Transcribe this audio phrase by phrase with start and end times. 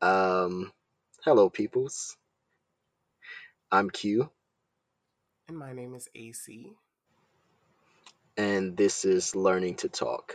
[0.00, 0.72] Um,
[1.24, 2.16] hello, peoples.
[3.70, 4.30] I'm Q,
[5.48, 6.76] And my name is AC.
[8.36, 10.34] and this is Learning to Talk.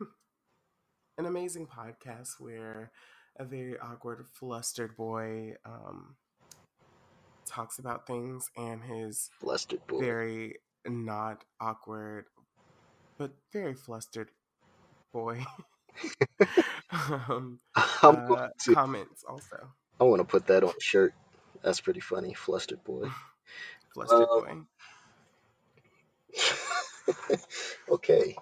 [1.18, 2.92] An amazing podcast where
[3.36, 6.16] a very awkward, flustered boy um,
[7.46, 10.00] talks about things and his Flustered boy.
[10.00, 10.56] very
[10.86, 12.26] not awkward,
[13.18, 14.30] but very flustered
[15.12, 15.44] boy
[16.92, 17.60] um,
[18.02, 18.74] uh, to.
[18.74, 19.56] comments also.
[20.00, 21.14] I want to put that on a shirt.
[21.62, 22.34] That's pretty funny.
[22.34, 23.08] Flustered boy.
[23.94, 24.58] Flustered Um, boy.
[27.90, 28.36] okay,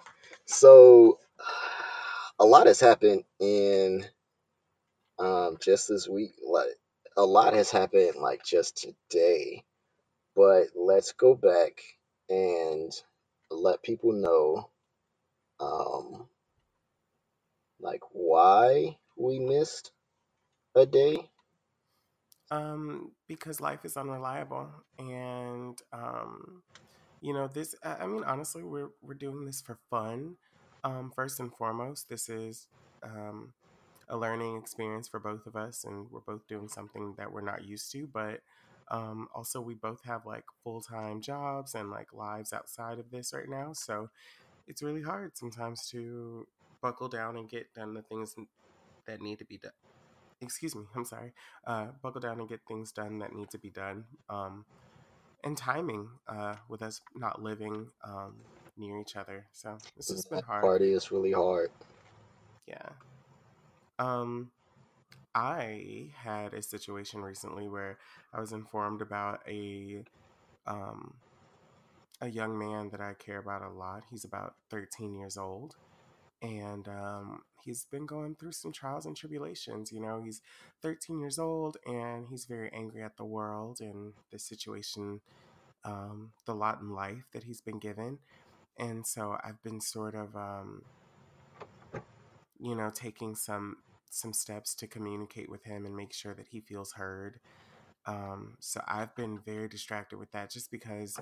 [0.45, 1.19] so
[2.39, 4.05] a lot has happened in
[5.19, 6.31] um just this week.
[6.45, 6.77] Like
[7.17, 8.77] a lot has happened like just
[9.09, 9.63] today.
[10.35, 11.81] But let's go back
[12.29, 12.91] and
[13.51, 14.69] let people know
[15.59, 16.27] um
[17.79, 19.91] like why we missed
[20.75, 21.29] a day.
[22.51, 26.63] Um, because life is unreliable, and um,
[27.21, 27.75] you know this.
[27.83, 30.37] I mean, honestly, we're we're doing this for fun.
[30.83, 32.67] Um, first and foremost, this is
[33.03, 33.53] um,
[34.09, 37.65] a learning experience for both of us, and we're both doing something that we're not
[37.65, 38.07] used to.
[38.07, 38.41] But
[38.89, 43.33] um, also, we both have like full time jobs and like lives outside of this
[43.33, 44.09] right now, so
[44.67, 46.47] it's really hard sometimes to
[46.81, 48.35] buckle down and get done the things
[49.05, 49.71] that need to be done
[50.41, 51.33] excuse me, I'm sorry,
[51.67, 54.05] uh, buckle down and get things done that need to be done.
[54.29, 54.65] Um,
[55.43, 58.35] and timing uh, with us not living um,
[58.77, 59.45] near each other.
[59.51, 60.61] So this has been hard.
[60.61, 61.71] part is really hard.
[62.67, 62.89] Yeah.
[63.97, 64.51] Um,
[65.35, 67.97] I had a situation recently where
[68.33, 70.03] I was informed about a
[70.67, 71.13] um,
[72.21, 74.03] a young man that I care about a lot.
[74.11, 75.75] He's about 13 years old.
[76.41, 79.91] And um, he's been going through some trials and tribulations.
[79.91, 80.41] You know, he's
[80.81, 85.21] 13 years old and he's very angry at the world and the situation,
[85.83, 88.19] um, the lot in life that he's been given.
[88.77, 90.83] And so I've been sort of, um,
[92.59, 93.77] you know, taking some
[94.11, 97.39] some steps to communicate with him and make sure that he feels heard.
[98.09, 101.19] Um, so I've been very distracted with that just because,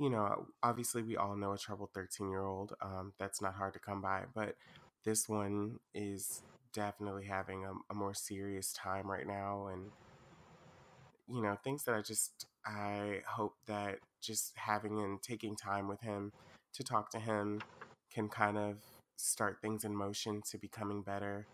[0.00, 2.74] you know, obviously we all know a troubled 13 year old.
[2.82, 4.56] Um, that's not hard to come by, but
[5.04, 9.68] this one is definitely having a, a more serious time right now.
[9.72, 9.92] And,
[11.28, 16.00] you know, things that I just, I hope that just having and taking time with
[16.00, 16.32] him
[16.72, 17.62] to talk to him
[18.12, 18.78] can kind of
[19.16, 21.46] start things in motion to becoming better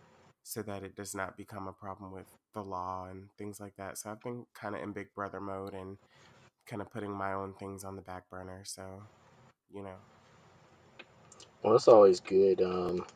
[0.42, 3.99] so that it does not become a problem with the law and things like that.
[3.99, 5.99] So I've been kind of in big brother mode and
[6.66, 8.62] kind of putting my own things on the back burner.
[8.65, 9.05] So,
[9.72, 9.97] you know,
[11.62, 12.62] Well, it's always good.
[12.62, 13.06] Um,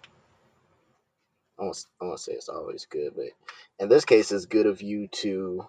[1.58, 3.26] I won't, I say it's always good, but
[3.80, 5.66] in this case, it's good of you to,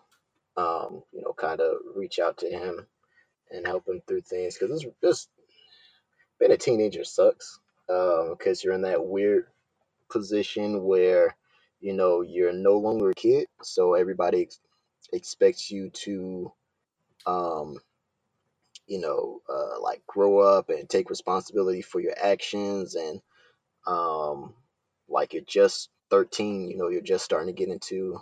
[0.58, 2.88] um, you know, kind of reach out to him
[3.52, 5.30] and help him through things because it's just
[6.40, 9.48] being a teenager sucks because you're in that weird
[10.12, 11.36] position where
[11.85, 14.59] you know you're no longer a kid, so everybody ex-
[15.13, 16.51] expects you to,
[17.25, 17.79] um,
[18.88, 23.22] you know, uh, like grow up and take responsibility for your actions and
[23.88, 24.53] um,
[25.09, 28.19] like you're just 13, you know, you're just starting to get into.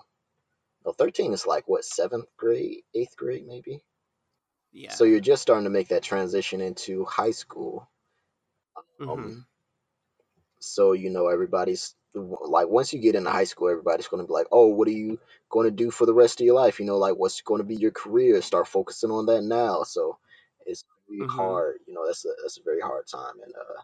[0.84, 3.82] well, 13 is like what seventh grade, eighth grade, maybe.
[4.74, 4.96] yeah.
[4.96, 7.90] So you're just starting to make that transition into high school.
[9.00, 9.46] hmm Um,
[10.60, 14.34] so you know everybody's like once you get into high school everybody's going to be
[14.34, 15.20] like oh what are you
[15.50, 16.80] going to do for the rest of your life?
[16.80, 18.42] You know like what's going to be your career?
[18.42, 19.84] Start focusing on that now.
[19.84, 20.18] So
[20.66, 23.82] it's really hmm hard you know that's a that's a very hard time and uh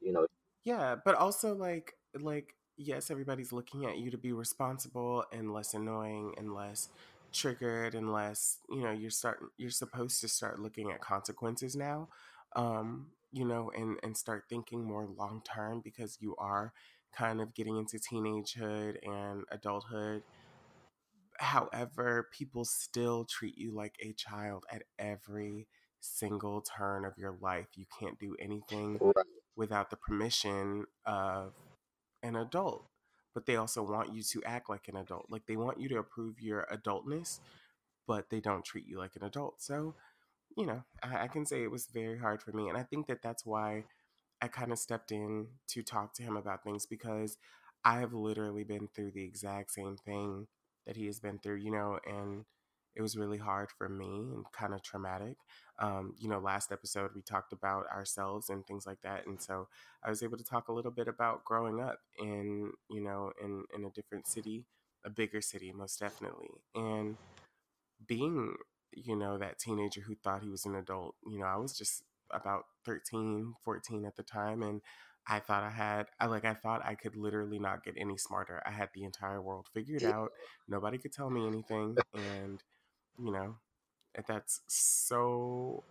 [0.00, 0.26] you know
[0.64, 5.74] Yeah, but also like like yes, everybody's looking at you to be responsible and less
[5.74, 6.88] annoying and less
[7.32, 12.08] triggered and less, you know, you're starting you're supposed to start looking at consequences now.
[12.54, 16.72] Um, you know, and and start thinking more long term because you are
[17.16, 20.22] kind of getting into teenagehood and adulthood.
[21.38, 25.66] However, people still treat you like a child at every
[26.00, 27.66] single turn of your life.
[27.74, 29.26] You can't do anything right,
[29.56, 31.52] without the permission of
[32.22, 32.86] an adult.
[33.34, 35.26] But they also want you to act like an adult.
[35.30, 37.40] Like they want you to approve your adultness,
[38.06, 39.62] but they don't treat you like an adult.
[39.62, 39.94] So,
[40.56, 42.68] you know, I, I can say it was very hard for me.
[42.68, 43.84] And I think that that's why
[44.42, 47.38] I kind of stepped in to talk to him about things because
[47.84, 50.48] I have literally been through the exact same thing
[50.86, 52.44] that he has been through, you know, and
[52.94, 55.36] it was really hard for me and kind of traumatic.
[55.78, 59.68] Um, you know, last episode we talked about ourselves and things like that, and so
[60.04, 63.64] I was able to talk a little bit about growing up in, you know, in
[63.74, 64.66] in a different city
[65.04, 66.50] a bigger city, most definitely.
[66.76, 67.16] And
[68.06, 68.56] being,
[68.92, 72.04] you know, that teenager who thought he was an adult, you know, I was just
[72.32, 74.62] about 13, 14 at the time.
[74.62, 74.80] And
[75.28, 78.62] I thought I had, I like, I thought I could literally not get any smarter.
[78.66, 80.32] I had the entire world figured out.
[80.68, 82.00] Nobody could tell me anything.
[82.14, 82.62] And,
[83.18, 83.56] you know,
[84.26, 85.84] that's so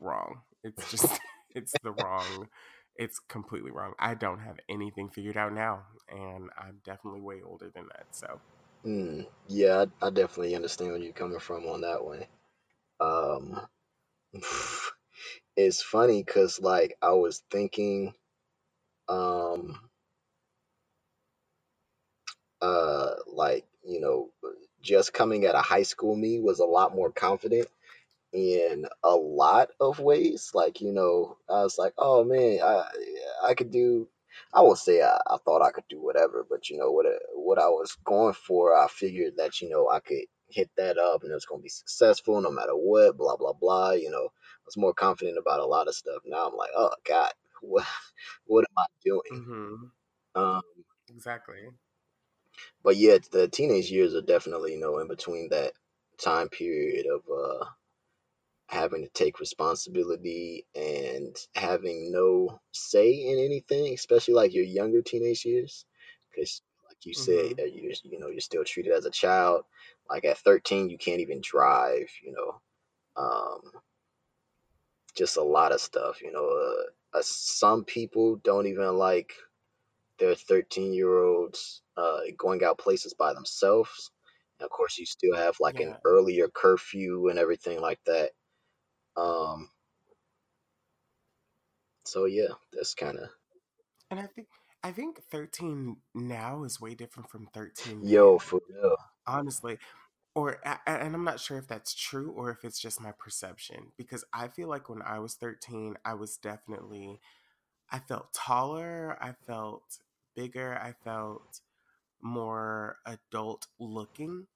[0.00, 0.42] wrong.
[0.64, 1.06] It's just,
[1.54, 2.48] it's the wrong,
[2.96, 3.94] it's completely wrong.
[3.98, 5.84] I don't have anything figured out now.
[6.08, 8.06] And I'm definitely way older than that.
[8.12, 8.40] So,
[8.84, 12.26] Mm, yeah, I, I definitely understand where you're coming from on that one.
[13.00, 13.66] Um,
[15.56, 18.14] it's funny because like I was thinking,
[19.08, 19.78] um,
[22.62, 24.30] uh, like you know,
[24.82, 27.68] just coming at a high school me was a lot more confident
[28.34, 30.52] in a lot of ways.
[30.54, 32.84] Like, you know, I was like, oh man, I
[33.44, 34.08] I could do.
[34.54, 37.06] I will say I, I thought I could do whatever, but you know what?
[37.06, 40.98] uh, What I was going for, I figured that you know I could hit that
[40.98, 43.18] up and it was going to be successful no matter what.
[43.18, 43.92] Blah blah blah.
[43.92, 44.30] You know,
[44.70, 46.22] was more confident about a lot of stuff.
[46.26, 47.32] Now I'm like, oh God,
[47.62, 47.86] what
[48.46, 49.22] what am I doing?
[49.32, 49.74] mm-hmm,
[50.34, 50.62] Um,
[51.08, 51.70] exactly.
[52.82, 55.72] but yeah, the teenage years are definitely you know in between that
[56.18, 57.64] time period of uh
[58.68, 65.44] having to take responsibility and having no say in anything, especially like your younger teenage
[65.44, 65.84] years,
[66.30, 67.60] because like you said, Mm-hmm.
[67.60, 69.64] uh, you you know you're still treated as a child.
[70.08, 72.08] Like at 13, you can't even drive.
[72.24, 72.60] You know,
[73.22, 73.60] um,
[75.12, 76.22] just a lot of stuff.
[76.22, 79.34] You know, uh, uh, some people don't even like
[80.18, 84.10] their 13 year olds uh, going out places by themselves.
[84.58, 88.30] And of course, you still have like an earlier curfew and everything like that.
[89.16, 89.70] Um,
[92.04, 93.28] so yeah, that's kind of
[94.10, 94.48] And I think
[94.82, 98.96] I think 13 now is way different from 13 Yo, for real.
[99.26, 99.78] honestly.
[100.34, 104.24] Or and I'm not sure if that's true or if it's just my perception because
[104.32, 107.20] I feel like when I was 13, I was definitely
[107.90, 109.98] I felt taller, I felt
[110.36, 111.60] bigger, I felt
[112.22, 114.46] more adult looking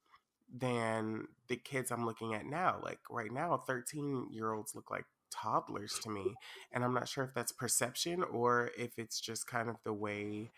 [0.53, 2.81] than the kids I'm looking at now.
[2.83, 6.35] Like right now, 13 year olds look like toddlers to me.
[6.73, 10.51] And I'm not sure if that's perception or if it's just kind of the way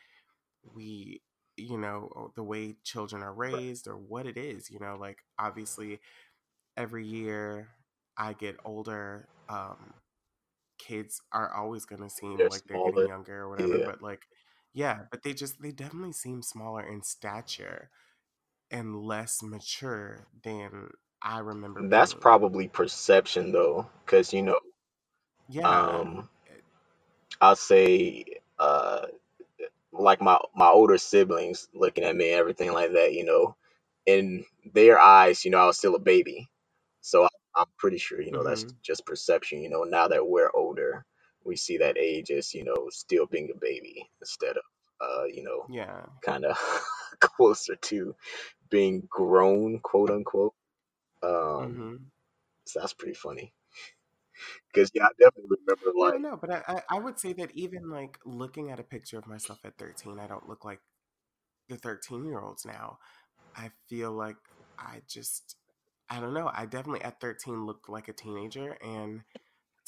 [0.74, 1.22] we,
[1.56, 4.70] you know, the way children are raised or what it is.
[4.70, 6.00] You know, like obviously
[6.76, 7.68] every year
[8.18, 9.94] I get older, um,
[10.78, 13.78] kids are always going to seem They're like they're getting younger or whatever.
[13.78, 13.84] Yeah.
[13.84, 14.22] But like,
[14.74, 17.90] yeah, but they just, they definitely seem smaller in stature
[18.70, 20.90] and less mature than
[21.22, 22.14] I remember That's being.
[22.14, 24.60] probably perception though, because you know,
[25.48, 25.64] Yeah.
[25.64, 26.60] um, eh,
[27.40, 28.24] I'll say,
[28.58, 29.06] uh,
[30.00, 33.56] like my my older siblings looking at me and everything like that, you know,
[34.06, 34.44] in
[34.74, 36.48] their eyes, you know, I was still a baby.
[37.02, 38.70] So I, I'm pretty sure, you know, that's Mm-hmm.
[38.84, 39.62] just perception.
[39.62, 41.04] You know, now that we're older,
[41.44, 44.64] we see that age as, you know, still being a baby instead of,
[45.02, 46.02] uh, you know, Yeah.
[46.24, 46.56] kind of
[47.20, 48.14] closer to
[48.70, 50.54] being grown, quote unquote.
[51.22, 51.96] Um, Mm-hmm.
[52.66, 53.52] so that's pretty funny.
[54.72, 57.50] Because yeah, I definitely remember No, like no, but I, I, I would say that
[57.54, 60.80] even like looking at a picture of myself at 13, I don't look like
[61.68, 62.98] the 13 year olds now.
[63.56, 64.36] I feel like
[64.78, 65.56] I just,
[66.10, 66.50] I don't know.
[66.54, 68.78] I definitely at 13 looked like a teenager.
[68.82, 69.22] And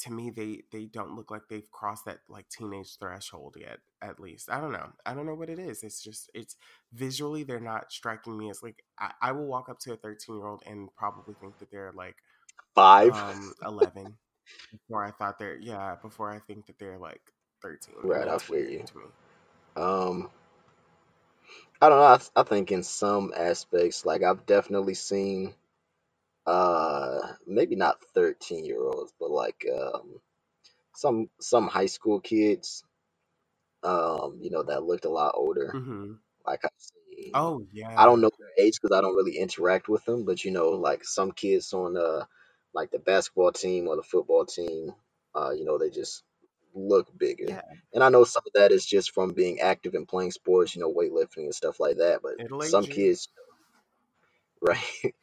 [0.01, 4.19] to me, they, they don't look like they've crossed that like teenage threshold yet, at
[4.19, 4.49] least.
[4.51, 4.89] I don't know.
[5.05, 5.83] I don't know what it is.
[5.83, 6.55] It's just, it's
[6.93, 10.35] visually, they're not striking me as like, I, I will walk up to a 13
[10.37, 12.17] year old and probably think that they're like
[12.75, 13.11] five.
[13.11, 14.17] um 11
[14.71, 17.21] before I thought they're yeah, before I think that they're like
[17.61, 18.85] 13 Right, I feel you.
[18.87, 19.05] to me.
[19.75, 20.29] Um,
[21.81, 22.03] I don't know.
[22.05, 25.53] I, I think in some aspects, like I've definitely seen,
[26.45, 30.21] uh, maybe not 13 year olds, but like um,
[30.95, 32.83] some some high school kids,
[33.83, 35.75] um, you know, that looked a lot older.
[35.75, 36.19] Mhm.
[36.45, 37.97] Like I've seen, Oh yeah.
[37.97, 40.69] I don't know their age because I don't really interact with them, but you know,
[40.71, 42.25] like some kids on uh
[42.73, 44.93] like the basketball team or the football team,
[45.35, 46.23] uh, you know, they just
[46.75, 47.47] look bigger.
[47.47, 47.61] Yeah,
[47.93, 50.81] And I know some of that is just from being active and playing sports, you
[50.81, 52.21] know, weightlifting and stuff like that.
[52.23, 52.87] But it'll some you.
[52.87, 53.29] kids,
[54.61, 55.15] right?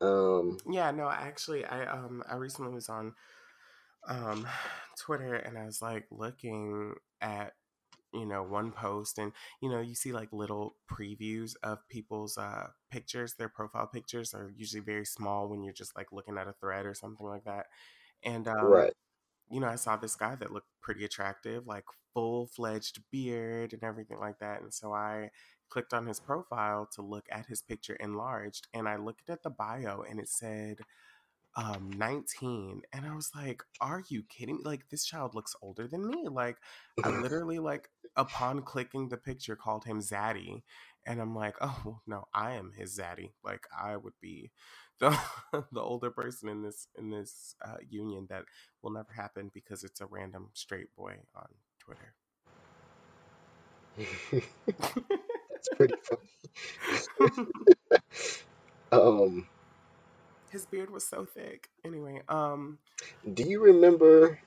[0.00, 3.14] Um, Yeah, no, actually I um I recently was on
[4.08, 4.46] um
[5.00, 7.54] Twitter and I was like looking at
[8.14, 12.66] you know one post and you know you see like little previews of people's uh
[12.90, 16.54] pictures their profile pictures are usually very small when you're just like looking at a
[16.60, 17.66] thread or something like that
[18.24, 18.92] and um right.
[19.50, 23.82] you know, I saw this guy that looked pretty attractive, like full fledged beard and
[23.82, 24.62] everything like that.
[24.62, 25.30] And so I
[25.68, 29.50] clicked on his profile to look at his picture enlarged, and I looked at the
[29.50, 30.78] bio and it said
[31.56, 35.86] um 19 and i was like are you kidding me like this child looks older
[35.86, 36.56] than me like
[37.04, 40.62] i literally like upon clicking the picture called him zaddy
[41.06, 44.50] and i'm like oh no i am his zaddy like i would be
[45.00, 45.16] the
[45.72, 48.44] the older person in this in this uh, union that
[48.82, 52.14] will never happen because it's a random straight boy on twitter
[55.52, 57.48] That's pretty funny.
[58.92, 59.46] um,
[60.52, 62.78] his beard was so thick anyway um
[63.34, 64.38] do you remember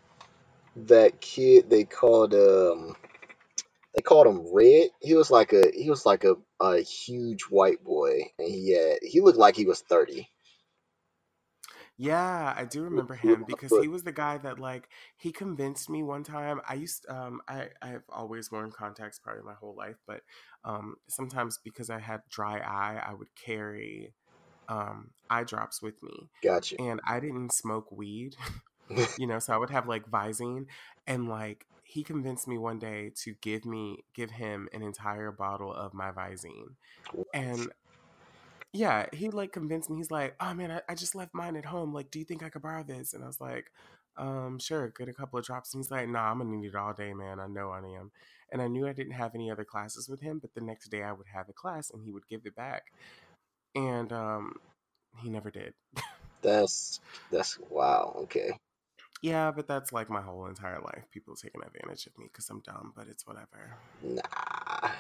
[0.75, 2.95] that kid they called um
[3.95, 4.89] they called him Red?
[5.01, 8.99] He was like a he was like a, a huge white boy and he had
[9.01, 10.29] he looked like he was 30.
[11.97, 16.03] Yeah, I do remember him because he was the guy that like he convinced me
[16.03, 16.61] one time.
[16.67, 20.21] I used um I I've always worn contacts probably my whole life, but
[20.63, 24.13] um sometimes because I had dry eye, I would carry
[24.67, 26.29] um eye drops with me.
[26.43, 26.79] Gotcha.
[26.79, 28.35] And I didn't smoke weed,
[29.17, 30.67] you know, so I would have like Visine
[31.07, 35.73] and like he convinced me one day to give me give him an entire bottle
[35.73, 36.75] of my Visine.
[37.33, 37.71] And
[38.73, 39.97] yeah, he like convinced me.
[39.97, 41.93] He's like, "Oh man, I, I just left mine at home.
[41.93, 43.71] Like, do you think I could borrow this?" And I was like,
[44.17, 46.75] "Um, sure, get a couple of drops." And he's like, "Nah, I'm gonna need it
[46.75, 47.39] all day, man.
[47.39, 48.11] I know I am."
[48.51, 51.03] And I knew I didn't have any other classes with him, but the next day
[51.03, 52.91] I would have a class, and he would give it back.
[53.75, 54.55] And um,
[55.21, 55.73] he never did.
[56.41, 56.99] That's
[57.31, 58.13] that's wow.
[58.23, 58.51] Okay.
[59.21, 61.05] yeah, but that's like my whole entire life.
[61.11, 63.77] People taking advantage of me because I'm dumb, but it's whatever.
[64.03, 64.91] Nah.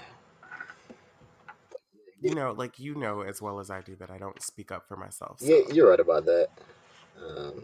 [2.21, 4.87] You know, like you know as well as I do that I don't speak up
[4.87, 5.41] for myself.
[5.41, 5.47] So.
[5.47, 6.49] Yeah, you're right about that.
[7.23, 7.63] Um,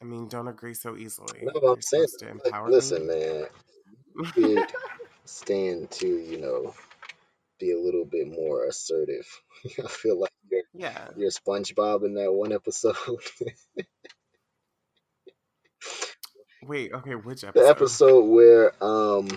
[0.00, 1.40] I mean, don't agree so easily.
[1.42, 3.06] no, You're I'm saying, supposed to like, empower listen, me.
[3.06, 3.46] man,
[5.26, 6.74] stand to you know
[7.62, 9.26] be a little bit more assertive.
[9.84, 11.08] I feel like you're yeah.
[11.16, 12.96] you're SpongeBob in that one episode.
[16.64, 17.62] Wait, okay, which episode?
[17.62, 18.24] the episode?
[18.24, 19.28] where um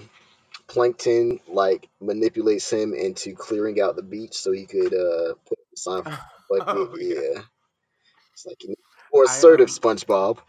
[0.67, 5.77] Plankton like manipulates him into clearing out the beach so he could uh put the
[5.77, 6.03] sign
[6.47, 6.89] for the bucket.
[6.91, 7.15] Oh, yeah.
[7.15, 7.41] yeah.
[8.33, 8.77] It's like you need
[9.13, 10.39] more I, assertive um, SpongeBob.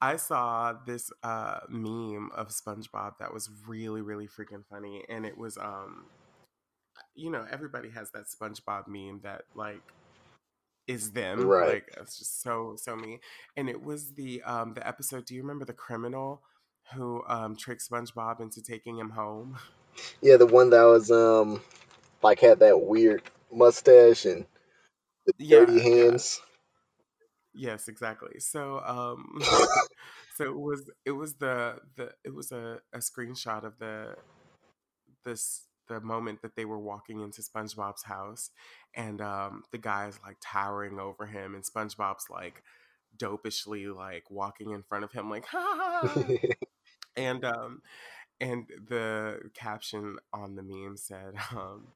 [0.00, 5.36] I saw this uh meme of SpongeBob that was really really freaking funny and it
[5.38, 6.10] was um
[7.14, 9.82] you know everybody has that SpongeBob meme that like
[10.86, 11.60] is them Right.
[11.60, 13.20] like it's just so so me
[13.56, 16.42] and it was the um the episode do you remember the criminal
[16.94, 19.58] who um tricked SpongeBob into taking him home
[20.20, 21.62] Yeah, the one that was um
[22.22, 24.46] like had that weird mustache and
[25.26, 26.40] the dirty yeah yeah hands.
[27.58, 28.38] Yes, exactly.
[28.40, 29.38] So, um,
[30.36, 34.16] so it was it was the the it was a, a screenshot of the
[35.24, 38.50] this the moment that they were walking into SpongeBob's house,
[38.94, 42.62] and um, the guy's like towering over him, and SpongeBob's like
[43.16, 46.36] dopishly like walking in front of him, like ha ha, ha,"
[47.16, 47.82] and um,
[48.40, 51.88] and the caption on the meme said, um,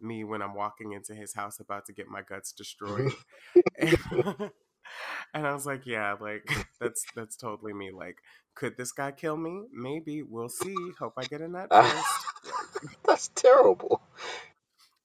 [0.00, 3.12] "Me when I'm walking into his house about to get my guts destroyed."
[3.78, 3.98] and,
[5.34, 6.48] and I was like, yeah, like
[6.80, 7.90] that's that's totally me.
[7.90, 8.18] Like,
[8.54, 9.62] could this guy kill me?
[9.72, 10.22] Maybe.
[10.22, 10.74] We'll see.
[10.98, 12.94] Hope I get a nut first.
[13.06, 14.02] That's terrible.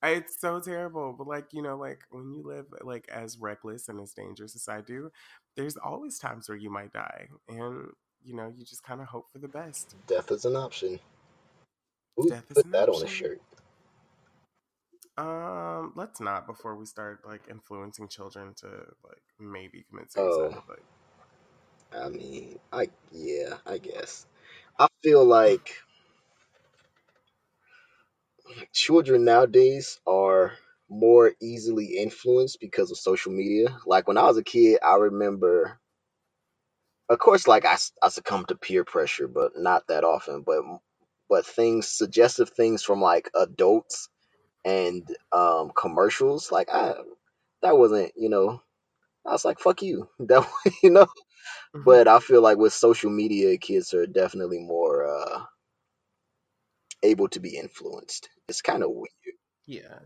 [0.03, 1.15] it's so terrible.
[1.17, 4.67] But like, you know, like when you live like as reckless and as dangerous as
[4.67, 5.11] I do,
[5.55, 7.27] there's always times where you might die.
[7.49, 7.87] And,
[8.23, 9.95] you know, you just kind of hope for the best.
[10.07, 10.99] Death is an option.
[12.17, 13.41] Who Death is put that on a shirt?
[15.17, 18.67] Um, let's not before we start like influencing children to
[19.03, 20.49] like maybe commit Oh.
[20.49, 20.61] suicide.
[20.67, 20.79] But
[21.93, 24.25] I mean, I yeah, I guess.
[24.79, 25.75] I feel like
[28.73, 30.53] children nowadays are
[30.89, 33.77] more easily influenced because of social media.
[33.85, 35.79] Like when I was a kid, I remember,
[37.09, 40.43] of course, like I, I succumbed to peer pressure, but not that often.
[40.45, 40.63] But
[41.29, 44.09] but things, suggestive things from like adults
[44.67, 46.95] and um, commercials, like I
[47.63, 48.61] that wasn't, you know,
[49.25, 50.47] I was like, fuck you, that
[50.83, 51.07] you know.
[51.73, 51.83] Mhm.
[51.85, 55.45] But I feel like with social media, kids are definitely more uh,
[57.03, 58.29] able to be influenced.
[58.49, 59.09] It's kind of weird.
[59.65, 59.99] yeah.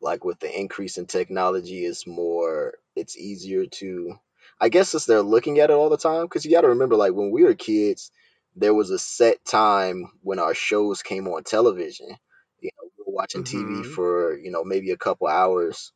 [0.00, 4.14] Like with the increase in technology, it's more, it's easier to,
[4.60, 6.24] I guess, since they're looking at it all the time.
[6.24, 8.10] Because you got to remember, like when we were kids,
[8.56, 12.16] there was a set time when our shows came on television.
[13.26, 13.86] You know, we were watching TV Mhm.
[13.86, 15.92] for you know maybe a couple hours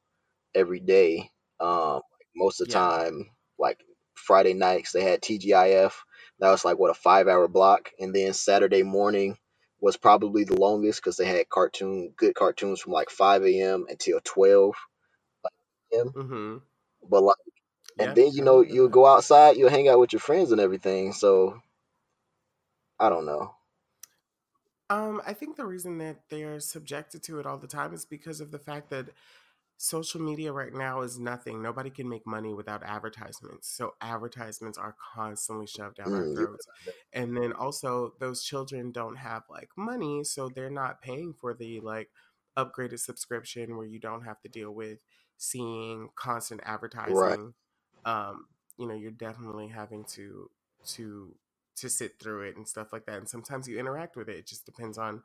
[0.55, 1.31] every day.
[1.61, 2.03] Um,
[2.37, 2.75] most of the Yeah.
[2.75, 3.81] time, like
[4.15, 5.93] Friday nights, they had TGIF.
[6.41, 9.39] That was like what a five hour block, and then Saturday morning
[9.81, 13.87] was probably the longest because they had cartoon good cartoons from like 5 a.m.
[13.91, 14.75] until 12
[15.95, 16.15] a.m.
[16.17, 16.59] Mm-hmm.
[17.09, 17.37] But like,
[17.97, 20.61] Yeah, and then you know you'll go outside, you'll hang out with your friends and
[20.61, 21.13] everything.
[21.15, 21.61] So
[23.01, 23.55] I don't know.
[24.93, 28.41] Um, I think the reason that they're subjected to it all the time is because
[28.41, 29.09] of the fact that
[29.79, 31.63] social media right now is nothing.
[31.63, 33.69] Nobody can make money without advertisements.
[33.69, 36.67] So advertisements are constantly shoved down our Mm, you're throats.
[37.13, 41.81] And then also those children don't have like money, so they're not paying for the
[41.81, 42.11] like
[42.57, 44.99] upgraded subscription where you don't have to deal with
[45.39, 46.61] seeing constant
[47.07, 47.39] right.
[47.39, 47.55] advertising.
[48.05, 48.47] Um,
[48.79, 50.51] you know, you're definitely having to
[50.97, 51.35] to
[51.77, 53.19] to sit through it and stuff like that.
[53.19, 54.37] And sometimes you interact with it.
[54.37, 55.23] It just depends on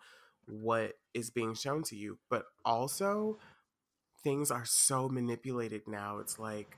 [0.48, 2.20] what is being shown to you.
[2.30, 3.38] But also
[4.24, 6.20] things are so manipulated now.
[6.20, 6.78] It's like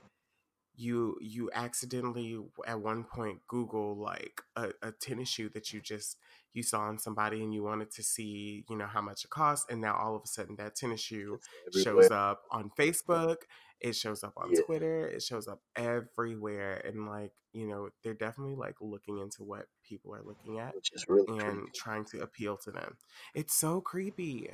[0.80, 6.16] you you accidentally at one point Google like a, a tennis shoe that you just
[6.54, 9.66] you saw on somebody and you wanted to see you know how much it costs
[9.70, 11.38] and now all of a sudden that tennis shoe
[11.84, 13.36] shows up on Facebook
[13.80, 14.60] it shows up on Yeah.
[14.66, 19.66] Twitter it shows up everywhere and like you know they're definitely like looking into what
[19.86, 21.72] people are looking at Which is really and creepy.
[21.74, 22.96] trying to appeal to them
[23.34, 24.50] it's so creepy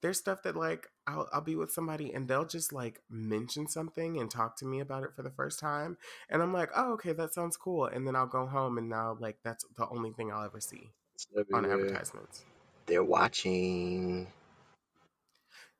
[0.00, 4.18] there's stuff that like I'll, I'll be with somebody and they'll just like mention something
[4.18, 5.96] and talk to me about it for the first time
[6.28, 9.16] and i'm like oh okay that sounds cool and then i'll go home and now
[9.20, 10.90] like that's the only thing i'll ever see
[11.52, 12.44] on advertisements
[12.86, 14.28] They're watching.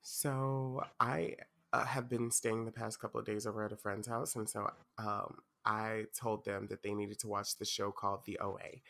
[0.03, 1.35] so i
[1.73, 4.49] uh, have been staying the past couple of days over at a friend's house and
[4.49, 8.81] so um, i told them that they needed to watch the show called the oa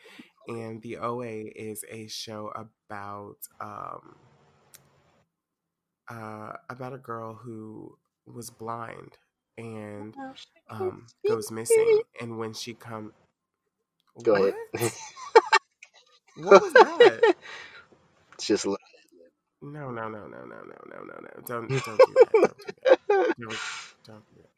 [0.47, 4.15] and the oa is a show about um,
[6.09, 7.97] uh, about a girl who
[8.27, 9.17] was blind
[9.57, 10.15] and
[10.69, 12.01] um, goes missing.
[12.19, 13.13] And when she come,
[14.23, 14.53] Go what?
[14.75, 14.91] ahead.
[16.35, 17.25] What was that?
[18.35, 18.65] It's just
[19.61, 21.41] No, no, no, no, no, no, no, no, no.
[21.45, 22.35] Don't don't do that.
[22.41, 22.95] Don't do that.
[23.39, 23.61] Don't,
[24.05, 24.49] don't do that.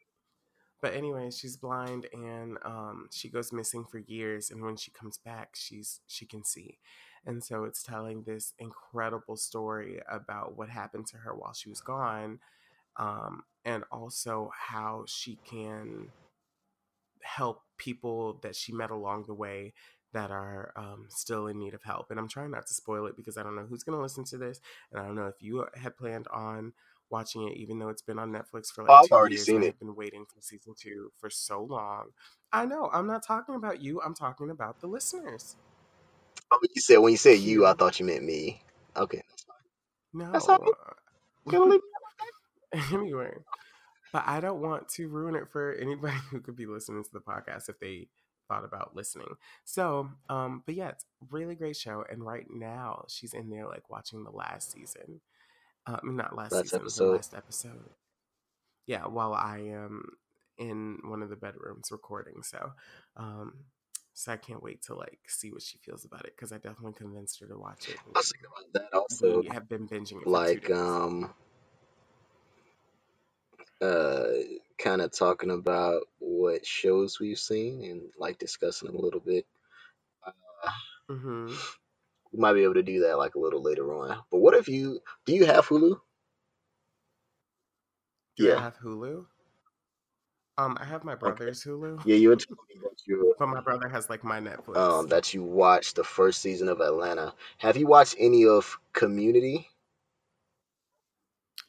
[0.82, 4.50] But anyway, she's blind and um, she goes missing for years.
[4.50, 6.78] And when she comes back, she's she can see.
[7.26, 11.80] And so it's telling this incredible story about what happened to her while she was
[11.80, 12.40] gone,
[12.96, 16.10] um, and also how she can
[17.22, 19.72] help people that she met along the way
[20.12, 22.10] that are um, still in need of help.
[22.10, 24.24] And I'm trying not to spoil it because I don't know who's going to listen
[24.26, 26.72] to this, and I don't know if you had planned on
[27.10, 29.36] watching it, even though it's been on Netflix for Oh, like I've two already years,
[29.36, 29.68] seen and it.
[29.68, 32.08] I've been waiting for season two for so long.
[32.52, 32.90] I know.
[32.92, 34.00] I'm not talking about you.
[34.02, 35.56] I'm talking about the listeners.
[36.52, 38.62] Oh, you said when you said you, I thought you meant me.
[38.96, 39.22] Okay,
[40.12, 40.30] No.
[40.32, 40.72] that's all right.
[41.46, 41.80] Leave me?
[42.92, 43.32] anyway,
[44.12, 47.20] but I don't want to ruin it for anybody who could be listening to the
[47.20, 48.08] podcast if they
[48.48, 49.34] thought about listening.
[49.64, 52.04] So, um, but yeah, it's a really great show.
[52.10, 55.20] And right now, she's in there like watching the last season.
[55.86, 57.12] um, not last Last season, the episode.
[57.16, 57.90] last episode.
[58.86, 60.04] Yeah, while I am
[60.58, 62.42] in one of the bedrooms recording.
[62.42, 62.72] So,
[63.16, 63.54] um,
[64.14, 66.92] so I can't wait to like see what she feels about it because I definitely
[66.92, 67.96] convinced her to watch it.
[68.14, 69.40] I was thinking about that also.
[69.40, 71.34] We have been binging it Like, um,
[73.80, 74.28] uh,
[74.78, 79.46] kind of talking about what shows we've seen and like discussing them a little bit.
[80.26, 80.32] Uh,
[81.08, 81.54] hmm
[82.32, 84.22] we might be able to do that like a little later on.
[84.30, 86.00] But what if you do you have Hulu?
[88.36, 89.26] Do I have Hulu?
[90.62, 91.36] Um, I have my Okay.
[91.40, 94.40] brother's Hulu, Yeah, you were telling me that you but my brother has like my
[94.40, 95.04] Netflix.
[95.04, 97.34] um that you watched the first season of Atlanta.
[97.58, 99.68] Have you watched any of Community?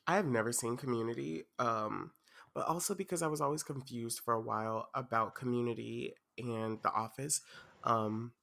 [0.08, 2.13] I have never seen Community, um,
[2.53, 7.41] but also because I was always confused for a while about Community and The Office,
[7.84, 8.34] um,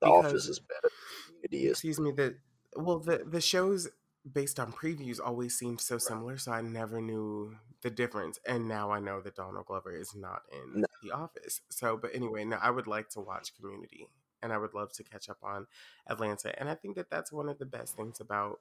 [0.00, 0.90] The Office is better.
[1.26, 2.38] Community is excuse me, the
[2.76, 3.88] well the the shows
[4.32, 8.90] based on previews always seemed so similar, so I never knew the difference, and now
[8.90, 11.60] I know that Donald Glover is not in no, The Office.
[11.70, 14.08] So, but anyway, now I would like to watch Community,
[14.42, 15.66] and I would love to catch up on
[16.08, 18.60] Atlanta, and I think that that's one of the best things about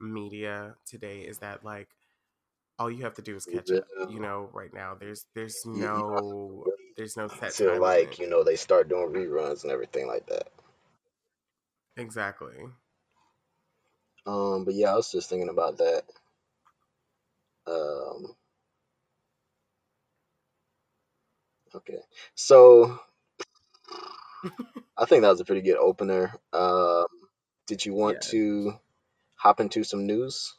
[0.00, 1.88] media today is that like
[2.78, 3.84] all you have to do is catch up.
[4.08, 6.64] You know, right now there's there's You, you don't have to no
[6.96, 10.48] there's no set until like you know they start doing reruns and everything like that.
[11.96, 12.54] Exactly.
[14.30, 16.04] Um, but yeah, I was just thinking about that.
[17.66, 18.36] Um,
[21.74, 22.00] okay,
[22.34, 22.98] so
[24.96, 26.34] I think that was a pretty good opener.
[26.52, 27.06] Um,
[27.66, 28.28] did you want Yeah.
[28.30, 28.74] to
[29.36, 30.54] hop into some news?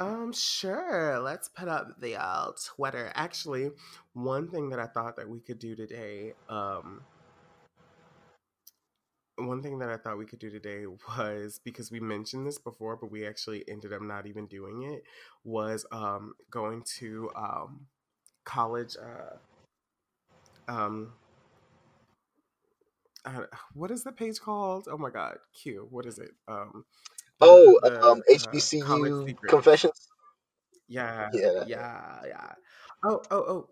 [0.00, 1.20] Um, sure.
[1.20, 3.12] Let's put up the uh, Twitter.
[3.14, 3.70] Actually,
[4.12, 7.02] one thing that I thought that we could do today, um,
[9.38, 10.86] one thing that I thought we could do today
[11.18, 15.04] was because we mentioned this before, but we actually ended up not even doing it.
[15.44, 17.86] Was um, going to um,
[18.44, 18.96] college.
[19.02, 19.36] Uh,
[20.72, 21.12] um,
[23.24, 23.44] uh,
[23.74, 24.88] what is the page called?
[24.90, 25.88] Oh my god, Q.
[25.90, 26.32] What is it?
[26.48, 26.84] Um,
[27.40, 29.48] Oh, the um, uh, HBCU secrets.
[29.48, 30.08] confessions.
[30.88, 32.52] Yeah, Yeah, yeah, yeah.
[33.04, 33.68] Oh, oh, oh.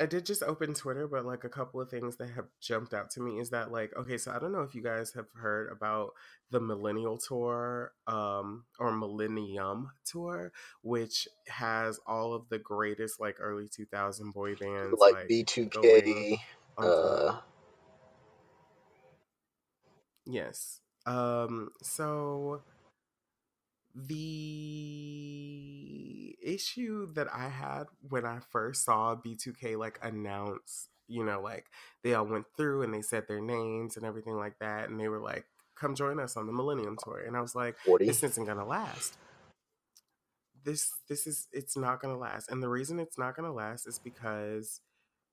[0.00, 3.10] I did just open Twitter, but like a couple of things that have jumped out
[3.10, 5.70] to me is that like okay, so I don't know if you guys have heard
[5.70, 6.10] about
[6.50, 10.52] the Millennial Tour um or Millennium Tour,
[10.82, 16.38] which has all of the greatest like early 2000 boy bands like like B2K.
[16.76, 17.38] Uh,
[20.26, 20.80] Yes.
[21.06, 22.62] Um so
[23.94, 24.34] the
[26.42, 31.66] issue that I had when I first saw B2K like announce, you know, like
[32.02, 35.08] they all went through and they said their names and everything like that, and they
[35.08, 37.22] were like, come join us on the Millennium Tour.
[37.26, 39.16] And I was like, this isn't gonna last.
[40.64, 42.50] This this is it's not gonna last.
[42.50, 44.80] And the reason it's not gonna last is because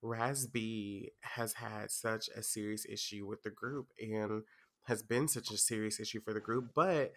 [0.01, 4.43] Raz B has had such a serious issue with the group and
[4.85, 7.13] has been such a serious issue for the group, but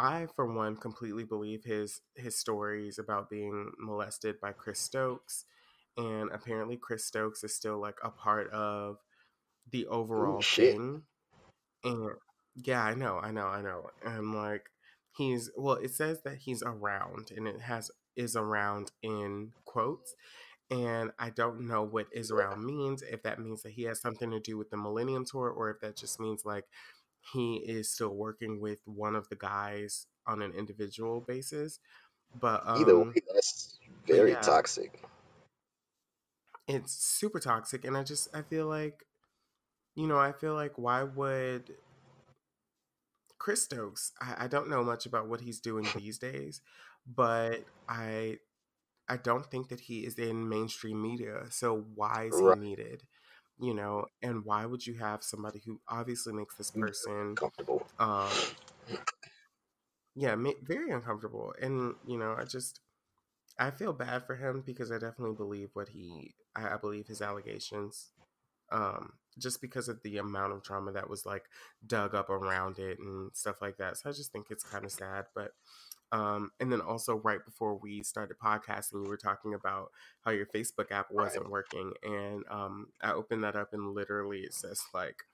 [0.00, 5.44] I, for one, completely believe his his stories about being molested by Chris Stokes,
[5.96, 8.96] and apparently Chris Stokes is still like a part of
[9.70, 10.72] the overall shit.
[10.74, 11.02] thing.
[11.84, 12.12] And
[12.56, 13.90] yeah, I know, I know, I know.
[14.04, 14.70] And like
[15.16, 20.14] he's well, it says that he's around, and it has is around in quotes.
[20.70, 24.30] And I don't know what is around means, if that means that he has something
[24.30, 26.64] to do with the Millennium Tour, or if that just means like
[27.20, 31.78] he is still working with one of the guys on an individual basis.
[32.38, 35.02] But either way, um that's very yeah, toxic.
[36.68, 39.04] it's super toxic and I just I feel like
[39.96, 41.72] you know, I feel like why would
[43.38, 46.60] Chris Stokes, I, I don't know much about what he's doing these days,
[47.06, 48.38] but I
[49.08, 51.44] I don't think that he is in mainstream media.
[51.50, 53.04] So why is he needed?
[53.60, 57.86] You know, and why would you have somebody who obviously makes this person uncomfortable.
[57.98, 58.30] um
[60.14, 61.54] yeah, very uncomfortable.
[61.60, 62.80] And you know, I just
[63.58, 67.22] I feel bad for him because I definitely believe what he I, I believe his
[67.22, 68.10] allegations.
[68.72, 71.44] Um, just because of the amount of trauma that was like
[71.86, 73.96] dug up around it and stuff like that.
[73.98, 75.26] So I just think it's kind of sad.
[75.34, 75.52] But
[76.12, 79.90] um, and then also right before we started podcasting, you were talking about
[80.24, 84.54] how your Facebook app wasn't working, and um, I opened that up and literally it
[84.54, 85.24] says like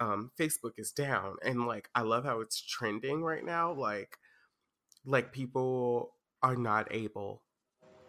[0.00, 3.72] um, Facebook is down, and like I love how it's trending right now.
[3.72, 4.18] Like
[5.04, 7.42] like people are not able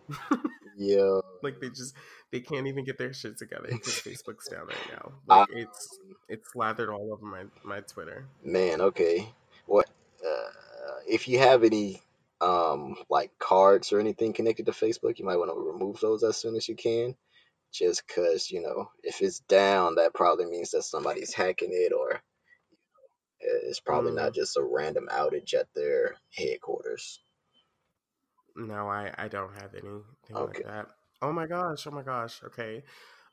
[0.78, 1.20] Yeah.
[1.42, 1.96] like they just
[2.32, 6.00] they can't even get their shit together because facebook's down right now Um, like it's
[6.28, 9.30] it's slathered all over my my twitter man, okay.
[9.66, 9.88] What
[11.10, 12.02] if you have any
[12.42, 16.38] um like cards or anything connected to Facebook, you might want to remove those as
[16.38, 17.16] soon as you can.
[17.74, 22.22] Just cause, you know, if it's down, that probably means that somebody's hacking it or
[23.42, 27.20] it's probably not mm, just a random outage at their headquarters.
[28.56, 30.88] no i i don't have anything like that
[31.22, 32.84] oh my gosh oh my gosh okay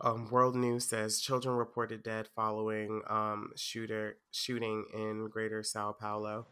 [0.01, 6.47] um, world news says children reported dead following um, shooter shooting in greater sao paulo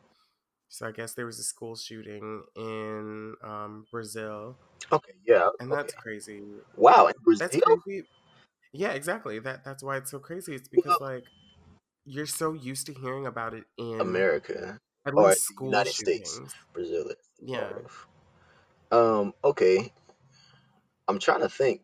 [0.68, 4.58] so i guess there was a school shooting in um, brazil
[4.92, 5.72] Okay, yeah, and okay.
[5.72, 8.04] that's crazy Wow, in that's crazy
[8.72, 11.24] yeah exactly that that's why it's so crazy it's Well, because like
[12.04, 16.40] you're so used to hearing about it in America at or school United States.
[16.40, 16.54] shootings.
[16.72, 17.80] Brazil Yeah.
[18.90, 19.92] Um, okay.
[21.08, 21.82] I'm trying to think.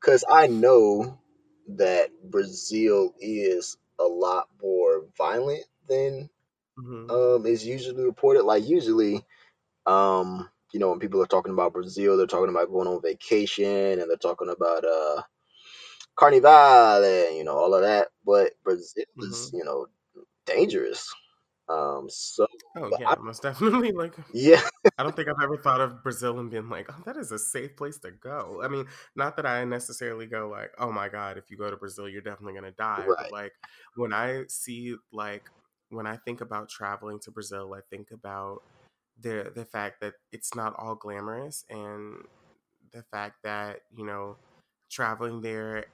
[0.00, 1.20] Because I know
[1.68, 6.30] that Brazil is a lot more violent than
[6.82, 8.44] hmm um is usually reported.
[8.44, 9.24] Like usually,
[9.86, 14.00] um, you know, when people are talking about Brazil, they're talking about going on vacation
[14.00, 15.22] and they're talking about uh
[16.16, 18.08] Carnival and you know all of that.
[18.24, 19.86] But Brazil is, hmm you know,
[20.46, 21.12] dangerous.
[21.68, 23.92] Um, so Oh yeah, I most definitely.
[23.96, 24.60] Like, yeah,
[24.98, 27.38] I don't think I've ever thought of Brazil and being like, oh, that is a
[27.38, 28.60] safe place to go.
[28.62, 31.76] I mean, not that I necessarily go like, oh my god, if you go to
[31.76, 33.10] Brazil, you're definitely gonna die.
[33.16, 33.52] But like,
[33.96, 35.50] when I see like
[35.92, 38.62] when I think about traveling to Brazil, I think about
[39.20, 42.24] the the fact that it's not all glamorous and
[42.92, 44.36] the fact that you know
[44.90, 45.86] traveling there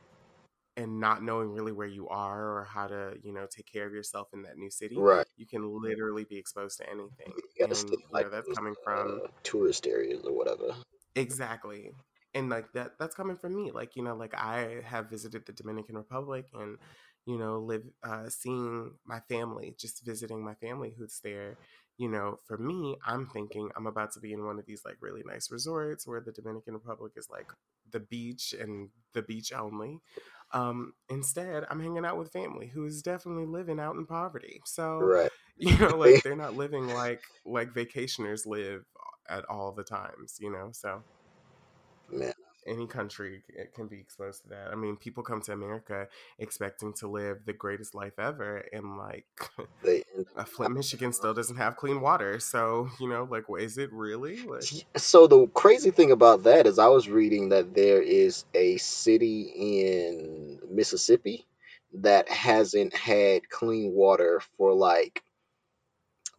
[0.77, 3.93] and not knowing really where you are or how to you know take care of
[3.93, 5.27] yourself in that new city right.
[5.37, 9.21] you can literally be exposed to anything You and you like know that's coming from
[9.25, 10.75] uh tourist areas or whatever.
[11.17, 11.91] exactly
[12.35, 15.53] and like that that's coming from me like you know like i have visited the
[15.53, 16.79] dominican republic and
[17.29, 21.59] you know, live uh, seeing my family, just visiting my family who's there.
[21.99, 24.97] You know, for me, I'm thinking I'm about to be in one of these like
[25.03, 27.49] really nice resorts where the Dominican Republic is like
[27.91, 30.01] the beach and the beach only.
[30.55, 34.63] Um, instead, I'm hanging out with family who is definitely living out in poverty.
[34.65, 35.31] So, right.
[35.59, 38.85] you know, like they're not living like like vacationers live
[39.29, 40.39] at all the times.
[40.41, 41.03] You know, so
[42.11, 42.33] Man,
[42.69, 44.69] any country it can be exposed to that.
[44.73, 49.27] I mean, people come to America expecting to live the greatest life ever, and like
[49.83, 52.39] they end up Flint, Michigan still doesn't have clean water.
[52.41, 54.43] So you know, like, wh- is it really?
[54.43, 54.65] Like,
[54.97, 59.53] So the crazy thing about that is I was reading that there is a city
[59.57, 61.47] in Mississippi
[61.95, 65.23] that hasn't had clean water for like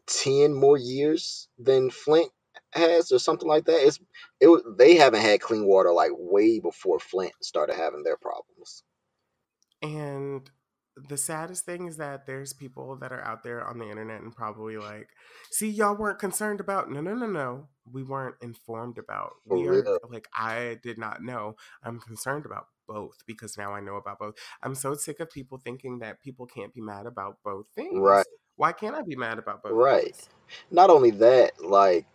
[0.07, 2.31] 10 more years than Flint
[2.73, 3.85] has or something like that.
[3.85, 3.99] It's
[4.39, 8.83] it they haven't had clean water like way before Flint started having their problems.
[9.81, 10.49] and
[11.07, 14.35] the saddest thing is that there's people that are out there on the internet and
[14.35, 15.07] probably like,
[15.49, 16.91] see, y'all weren't concerned about.
[16.91, 17.67] No, no, no, no.
[17.89, 19.31] We weren't informed about.
[19.47, 21.55] For We are like, I did not know.
[21.83, 24.35] I'm concerned about both because now I know about both.
[24.61, 28.01] I'm so sick of people thinking that people can't be mad about both things.
[28.01, 28.25] Right.
[28.57, 29.87] Why can't I be mad about both Right.
[29.87, 30.29] things?
[30.71, 32.05] Not only that, like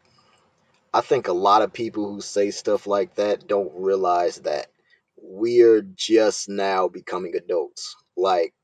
[0.95, 4.69] I think a lot of people who say stuff like that don't realize that
[5.17, 7.97] we're just now becoming adults.
[8.17, 8.55] Like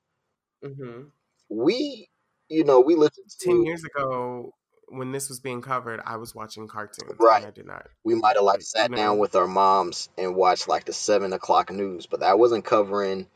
[0.64, 1.03] hmm
[1.49, 2.09] we,
[2.49, 4.53] you know, we listen 10 years ago,
[4.88, 7.45] when this was being covered, I was watching cartoons right.
[7.45, 10.85] I did not, We might have like sat down with our moms and watched like
[10.85, 13.27] the seven o'clock news, but that wasn't covering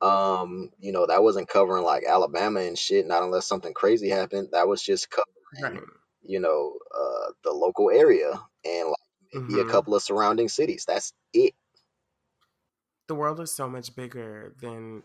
[0.00, 4.48] um, you know, that wasn't covering like Alabama and shit, not unless something crazy happened.
[4.50, 6.01] That was just covering, right.
[6.24, 8.32] You know, uh the local area
[8.64, 8.96] and like
[9.32, 10.84] maybe a hmm couple of surrounding cities.
[10.86, 11.54] That's it.
[13.08, 15.02] the world is so much bigger than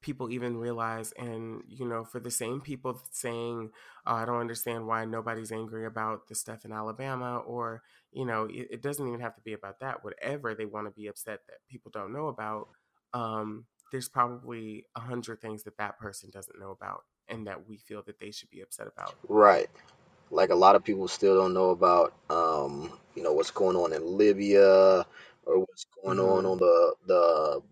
[0.00, 3.70] people even realize and you know for the same people saying
[4.06, 8.44] oh, i don't understand why nobody's angry about the stuff in alabama or you know
[8.46, 11.40] it, it doesn't even have to be about that whatever they want to be upset
[11.48, 12.68] that people don't know about
[13.12, 17.76] um, there's probably a hundred things that that person doesn't know about and that we
[17.76, 19.70] feel that they should be upset about Right.
[20.30, 23.92] Like a lot of people still don't know about um, you know, what's going on
[23.92, 25.06] in Libya
[25.46, 27.62] or what's going on hmm on the the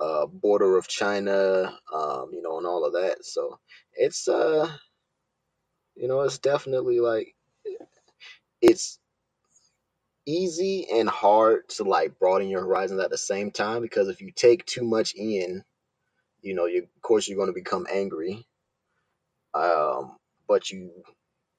[0.00, 3.24] uh, border of China, um, you know, and all of that.
[3.24, 3.58] So
[3.94, 4.68] it's uh,
[5.96, 7.34] you know, it's definitely like
[8.62, 8.98] it's
[10.26, 14.30] easy and hard to like broaden your horizons at the same time because if you
[14.30, 15.64] take too much in,
[16.42, 18.46] you know, you of course you're going to become angry.
[19.54, 20.16] Um,
[20.48, 20.92] but you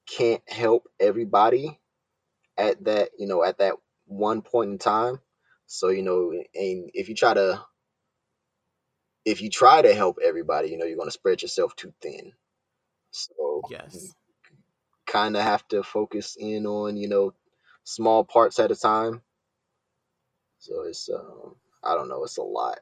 [0.06, 1.78] can't help everybody
[2.56, 3.74] at that, you know, at that
[4.06, 5.20] one point in time.
[5.66, 7.62] So, you know, and if you try to
[9.24, 12.32] if you try to help everybody, you know, you're going to spread yourself too thin.
[13.10, 14.14] So, yes
[15.06, 17.32] kind of have to focus in on, you know,
[17.84, 19.22] small parts at a time.
[20.58, 22.80] So it's um I don't know, it's a lot.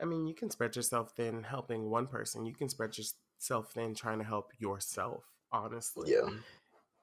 [0.00, 3.94] i mean you can spread yourself thin helping one person you can spread yourself thin
[3.94, 6.28] trying to help yourself honestly Yeah.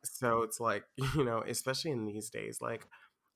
[0.03, 0.83] So it's like,
[1.15, 2.85] you know, especially in these days, like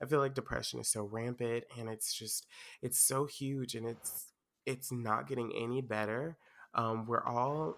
[0.02, 2.46] I feel like depression is so rampant and it's just
[2.82, 4.28] it's so huge and it's
[4.66, 6.38] it's not getting any better.
[6.74, 7.78] Um, we're all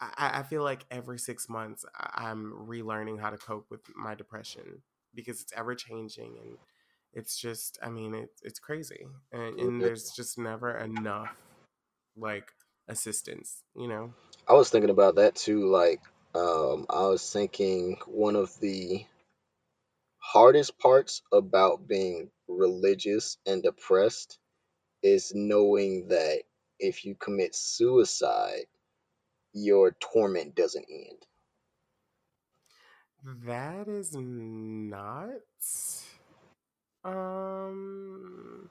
[0.00, 4.82] I, I feel like every six months I'm relearning how to cope with my depression
[5.14, 6.56] because it's ever changing and
[7.12, 11.36] it's just I mean it's it's crazy and, and there's just never enough
[12.16, 12.50] like
[12.88, 14.12] assistance, you know.
[14.48, 15.66] I was thinking about that too.
[15.68, 16.00] Like,
[16.34, 19.06] um, I was thinking one of the
[20.20, 24.38] hardest parts about being religious and depressed
[25.02, 26.42] is knowing that
[26.78, 28.66] if you commit suicide,
[29.52, 31.26] your torment doesn't end.
[33.46, 35.30] That is not
[37.04, 38.70] um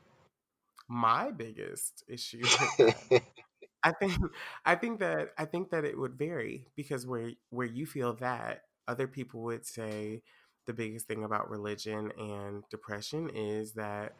[0.87, 2.51] my biggest issue.
[3.83, 4.13] I think
[4.65, 8.63] I think that I think that it would vary because where where you feel that
[8.87, 10.21] other people would say
[10.67, 14.13] the biggest thing about religion and depression is that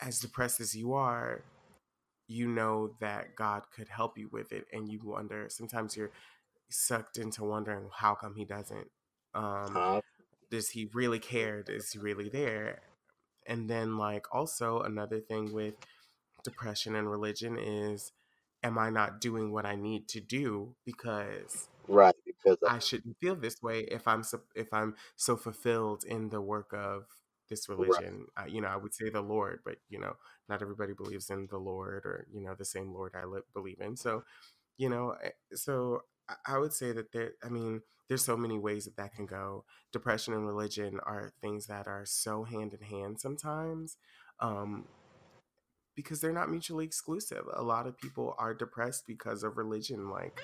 [0.00, 1.42] as depressed as you are,
[2.28, 6.12] you know that God could help you with it and you wonder sometimes you're
[6.70, 8.88] sucked into wondering how come he doesn't
[9.34, 10.00] um Huh?
[10.50, 12.80] does he really care is he really there
[13.46, 15.74] and then like also another thing with
[16.44, 18.12] depression and religion is
[18.64, 23.18] am I not doing what I need to do because Right, because uh, I shouldn't
[23.20, 27.04] feel this way if I'm so, if I'm so fulfilled in the work of
[27.50, 28.02] this Right.
[28.02, 28.26] religion.
[28.40, 30.14] Uh, you know, I would say the Lord, but you know,
[30.48, 33.80] not everybody believes in the Lord or you know the same Lord I li- believe
[33.80, 33.96] in.
[33.96, 34.24] So,
[34.78, 37.34] you know, eh, so I- I would say that there.
[37.44, 39.64] I mean, there's so many ways that that can go.
[39.92, 43.96] Depression and religion are things that are so hand in hand sometimes.
[44.40, 44.88] Um,
[45.94, 47.44] because they're not mutually exclusive.
[47.54, 50.10] A lot of people are depressed because of religion.
[50.10, 50.40] Like,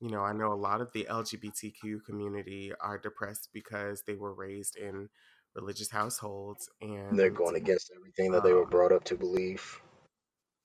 [0.00, 4.34] you know, I know a lot of the LGBTQ community are depressed because they were
[4.34, 5.08] raised in
[5.54, 9.80] religious households and They're going against everything that they were um brought up to believe.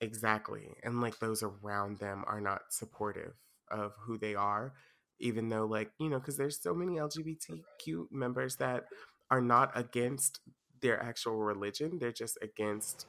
[0.02, 3.34] exactly and like those around them are not supportive
[3.72, 4.74] of who they are
[5.20, 8.84] even though like you know because there's so many lgbtq members that
[9.32, 10.42] are not against
[10.82, 13.08] their actual religion they're just against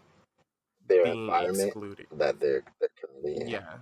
[0.89, 3.49] Their environment excluded that they're, they're currently in.
[3.49, 3.79] yeah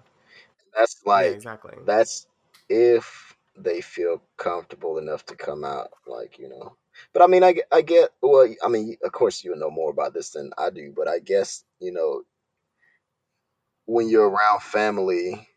[0.77, 2.27] That's yeah like exactly that's
[2.69, 6.77] if they feel comfortable enough to come out, like you know.
[7.13, 8.11] But I mean, I, get- I get.
[8.23, 10.93] Well, I mean, of course, you know more about this than I do.
[10.97, 12.23] But I guess you know
[13.87, 15.49] when you're around family,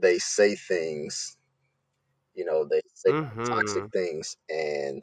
[0.00, 1.36] they say things.
[2.34, 5.02] You know, they say toxic mm-hmm things, and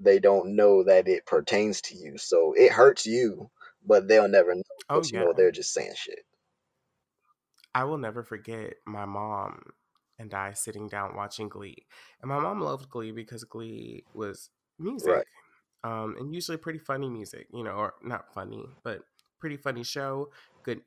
[0.00, 2.18] they don't know that it pertains to you.
[2.18, 3.50] So it hurts you,
[3.86, 6.24] but they'll never know oh you know they're just saying shit.
[7.74, 9.60] I will never forget my mom
[10.18, 11.86] and I sitting down watching Glee.
[12.20, 14.86] And my mom loved Glee because Glee was Right.
[14.86, 15.26] music.
[15.82, 19.00] Um, and usually pretty funny music, you know, or not funny, but
[19.40, 20.30] pretty funny show,
[20.62, 20.80] good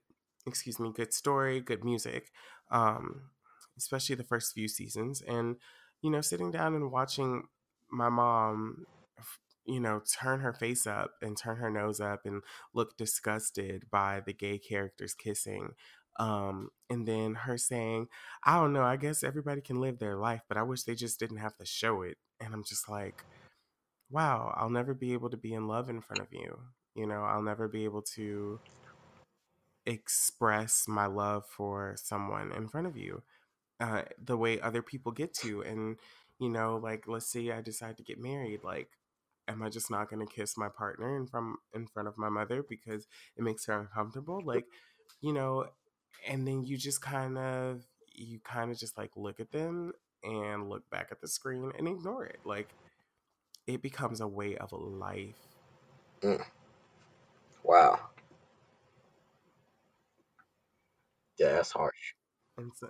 [0.48, 2.32] excuse me, good story, good music.
[2.72, 3.30] Um,
[3.78, 5.22] especially the first few seasons.
[5.22, 5.58] And,
[6.02, 7.44] you know, sitting down and watching
[7.92, 8.88] my mom
[9.68, 12.42] you know, turn her face up and turn her nose up and
[12.74, 15.74] look disgusted by the gay characters kissing
[16.20, 18.08] um, and then her saying,
[18.44, 21.20] I don't know, I guess everybody can live their life, but I wish they just
[21.20, 22.18] didn't have to show it.
[22.40, 23.24] And I'm just like,
[24.10, 26.58] wow, I'll never be able to be in love in front of you.
[26.96, 28.60] You know, I'll never be able to
[29.86, 33.22] express my love for someone in front of you
[33.80, 35.62] uh, the way other people get to.
[35.62, 35.98] And,
[36.40, 38.90] you know, like, let's say I decide to get married, like,
[39.48, 42.30] am I just not going to kiss my partner in from in front of my
[42.30, 44.42] mother because it makes her uncomfortable?
[44.44, 44.66] Like,
[45.22, 45.68] you know,
[46.28, 47.84] and then you just kind of
[48.14, 51.88] you kind of just like look at them and look back at the screen and
[51.88, 52.40] ignore it.
[52.46, 52.70] Like
[53.68, 55.36] it becomes a way of life.
[56.22, 56.44] Mm,
[57.64, 58.00] wow.
[61.38, 62.14] Yeah, that's harsh.
[62.58, 62.90] And so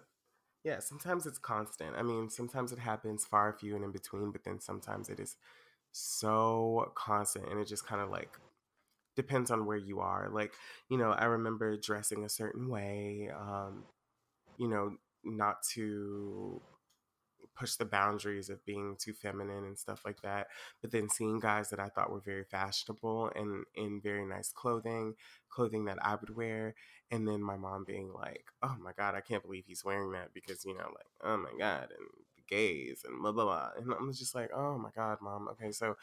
[0.64, 1.96] yeah, sometimes it's constant.
[1.98, 5.36] I mean, sometimes it happens far few and in between, but then sometimes it is
[5.98, 8.30] so constant and it just kind of like
[9.16, 10.30] depends on where you are.
[10.32, 10.54] Like,
[10.90, 13.84] you know, I remember dressing a certain way, um,
[14.58, 16.62] you know, not to
[17.58, 20.48] push the boundaries of being too feminine and stuff like that.
[20.82, 25.16] But then seeing guys that I thought were very fashionable and in very nice clothing,
[25.50, 26.76] clothing that I would wear,
[27.12, 30.34] and then my mom being like, "Oh my god, I can't believe he's wearing that,"
[30.34, 32.08] because you know, like, "Oh my god," and
[32.48, 35.96] gays and blah blah blah, and I'm just like, "Oh my god, mom." Okay, so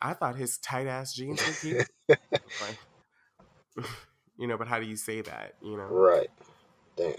[0.00, 1.88] I thought his tight ass jeans were cute,
[2.60, 2.78] like,
[4.38, 5.90] you know, but how do you say that, you know?
[5.90, 6.30] right.
[6.96, 7.14] Damn.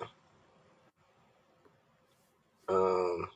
[2.70, 3.30] Um,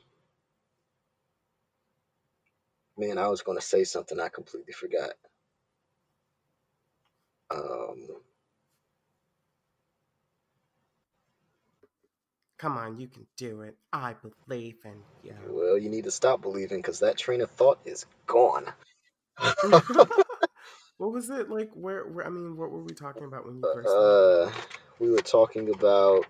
[2.98, 5.12] man, I was gonna say something I completely forgot.
[7.50, 8.08] Um,
[12.58, 13.76] Come on, you can do it.
[13.92, 14.14] I
[14.46, 15.34] believe in you.
[15.48, 18.72] well, you need to stop believing because that train of thought is gone.
[20.96, 21.70] what was it like?
[21.74, 22.26] Where, where?
[22.26, 24.50] I mean, what were we talking about when you first Uh,
[24.98, 26.24] we were talking about,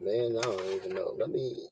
[0.00, 1.14] man, I don't even know.
[1.18, 1.68] Let me.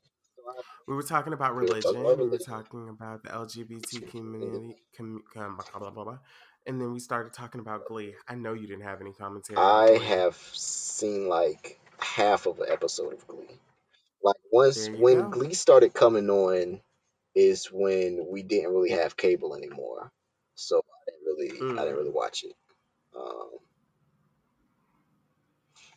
[0.87, 2.19] We were talking about We were religion.
[2.19, 6.19] We were talking about the LGBT community, com, com, blah, blah, blah, blah.
[6.67, 8.15] and then we started talking about Glee.
[8.29, 9.57] I know you didn't have any commentary.
[9.57, 13.61] I have seen like half of an episode of Glee.
[14.23, 15.31] Like once when go.
[15.31, 16.81] Glee started coming on,
[17.35, 20.11] is when we didn't really have cable anymore,
[20.57, 21.99] so I didn't really, I didn't Mm.
[21.99, 22.55] really watch it.
[23.17, 23.51] Um,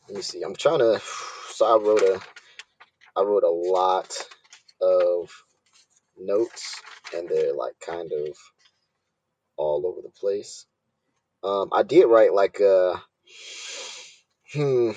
[0.09, 0.43] let me see.
[0.43, 1.01] I'm trying to.
[1.53, 2.19] So I wrote a,
[3.15, 4.11] I wrote a lot
[4.81, 5.31] of
[6.17, 6.81] notes,
[7.15, 8.37] and they're like kind of
[9.57, 10.65] all over the place.
[11.43, 13.01] Um, I did write like a,
[14.53, 14.91] hmm.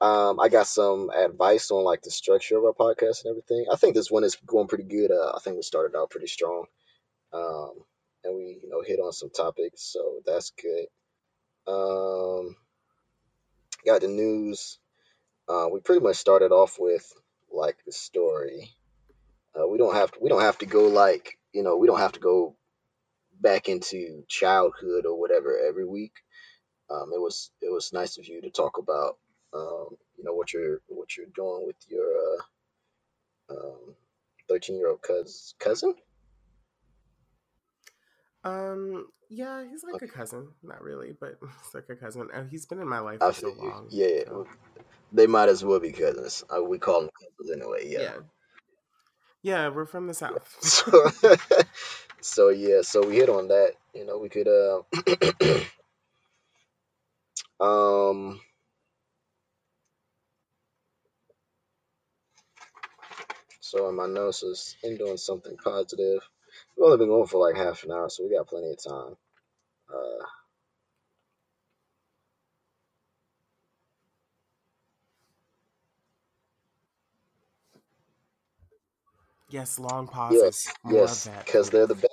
[0.00, 3.66] Um, I got some advice on like the structure of our podcast and everything.
[3.72, 5.10] I think this one is going pretty good.
[5.10, 6.66] Uh, I think we started out pretty strong,
[7.32, 7.72] um,
[8.22, 10.86] and we you know hit on some topics, so that's good.
[11.66, 12.56] Um,
[13.86, 14.78] got the news.
[15.48, 17.10] Uh, we pretty much started off with
[17.50, 18.72] like the story.
[19.58, 20.18] Uh, we don't have to.
[20.20, 21.78] We don't have to go like you know.
[21.78, 22.54] We don't have to go
[23.40, 26.12] back into childhood or whatever every week.
[26.90, 29.16] Um, it was it was nice of you to talk about
[29.56, 32.38] um, you know what you're what you're doing with your
[33.50, 33.94] uh, um,
[34.48, 35.94] 13 year old cous- cousin.
[38.44, 40.06] Um, yeah, he's like Okay.
[40.06, 40.48] a cousin.
[40.62, 42.28] Not really, but he's like a cousin.
[42.32, 43.88] Uh, he's been in my life for so long.
[43.90, 44.46] Yeah, so-
[45.12, 46.44] they might as well be cousins.
[46.54, 47.88] Uh, we call them cousins anyway.
[47.90, 48.00] yeah.
[48.02, 48.16] Yeah.
[49.42, 50.56] Yeah, we're from the south.
[50.60, 51.10] So,
[52.20, 53.74] so yeah, so we hit on that.
[53.94, 54.82] You know, we could uh,
[57.64, 58.40] um
[63.70, 66.20] so in my notes is in doing something positive.
[66.76, 69.16] We've only been going for like half an hour, so we got plenty of time.
[69.92, 70.26] Uh
[79.50, 80.66] yes, long pauses.
[80.84, 82.10] yes, yes, because they're the best.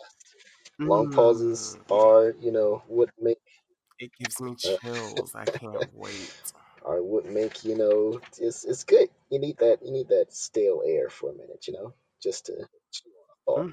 [0.85, 3.39] Long pauses Mm, are, you know, what make
[3.99, 5.35] It gives me Uh, chills.
[5.35, 6.31] I can't wait.
[6.85, 9.09] Are what make, you know, it's it's good.
[9.29, 12.53] You need that you need that stale air for a minute, you know, just to
[12.91, 13.69] chew on a thought.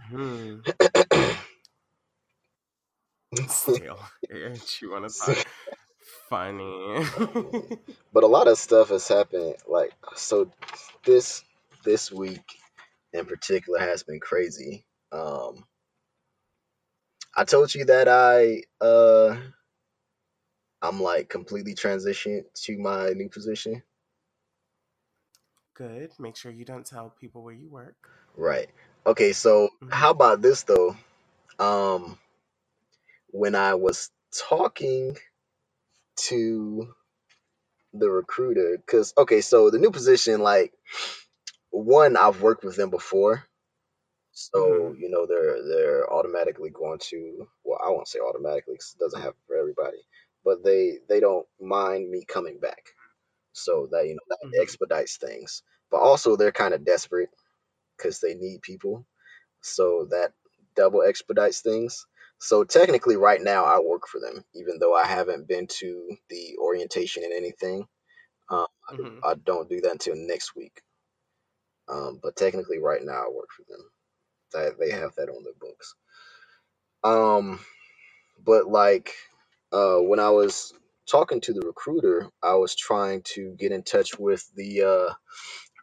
[3.48, 3.98] Still,
[4.80, 5.46] you want to thought.
[6.30, 7.04] Funny.
[8.12, 10.50] but a lot of stuff has happened like so
[11.04, 11.44] this
[11.84, 12.44] this week
[13.12, 15.64] in particular has been crazy um
[17.36, 19.36] i told you that i uh
[20.82, 23.82] i'm like completely transitioned to my new position
[25.74, 26.12] Good.
[26.20, 28.10] Make sure you don't tell people where you work.
[28.36, 28.68] right
[29.06, 29.90] okay so Mhm.
[29.90, 30.96] how about this though
[31.60, 32.18] um
[33.32, 34.10] when i was
[34.48, 35.16] talking
[36.16, 36.88] to
[37.94, 40.72] the recruiter because okay so the new position like
[41.70, 43.42] one i've worked with them before
[44.32, 44.98] So Mhm.
[44.98, 49.20] you know they're they're automatically going to well I won't say automatically cuz it doesn't
[49.20, 49.98] happen for everybody,
[50.44, 52.82] but they they don't mind me coming back.
[53.54, 54.62] So that you know that Mhm.
[54.62, 55.62] expedites things.
[55.90, 57.30] But also they're kind of desperate
[57.96, 59.06] because they need people.
[59.62, 60.32] So that
[60.76, 62.06] double expedites things.
[62.40, 66.56] So technically right now I work for them even though I haven't been to the
[66.58, 67.86] orientation and anything.
[68.50, 69.22] Um, I, do, Mhm.
[69.24, 70.82] I don't do that until next week.
[71.88, 73.80] Um, but technically right now I work for them.
[74.52, 75.94] That they have that on their books.
[77.04, 77.60] Um,
[78.44, 79.14] but like
[79.72, 80.72] uh, when I was
[81.10, 85.14] talking to the recruiter, I was trying to get in touch with the uh,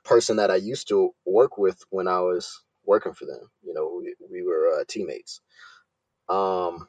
[0.06, 3.50] person that I used to work with when I was working for them.
[3.64, 5.42] You know, we, we were uh, teammates.
[6.30, 6.88] Um,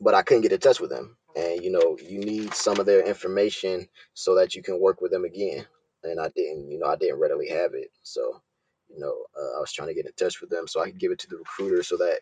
[0.00, 1.16] but I couldn't get in touch with them.
[1.36, 5.12] And you know, you need some of their information so that you can work with
[5.12, 5.66] them again.
[6.02, 7.90] And I didn't, you know, I didn't readily have it.
[8.02, 8.40] So,
[8.88, 11.00] you know, uh, I was trying to get in touch with them so I could
[11.00, 12.20] give it to the recruiter so that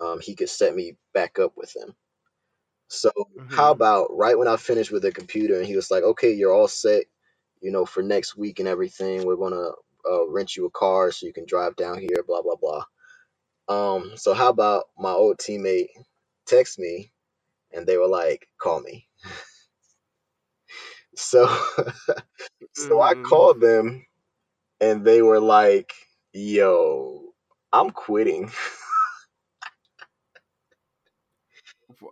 [0.00, 1.94] um, he could set me back up with them.
[2.94, 3.12] So
[3.48, 3.72] how Mhm.
[3.72, 6.68] about right when I finished with the computer and he was like, okay, you're all
[6.68, 7.04] set,
[7.60, 9.24] you know, for next week and everything.
[9.26, 9.70] We're gonna
[10.08, 12.84] uh, rent you a car so you can drive down here, blah blah blah.
[13.68, 15.88] Um, so how about my old teammate
[16.46, 17.12] text me
[17.72, 19.08] and they were like, call me.
[21.16, 21.46] So
[22.74, 23.22] so I Mhm.
[23.22, 24.06] called them
[24.80, 25.92] and they were like,
[26.32, 27.34] yo,
[27.72, 28.52] I'm quitting.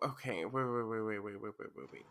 [0.02, 0.44] Okay.
[0.44, 0.52] Wait.
[0.52, 0.84] Wait.
[0.84, 1.00] Wait.
[1.02, 1.18] Wait.
[1.20, 1.42] Wait.
[1.42, 1.54] Wait.
[1.58, 1.70] Wait.
[1.76, 1.92] Wait.
[1.92, 2.06] Wait.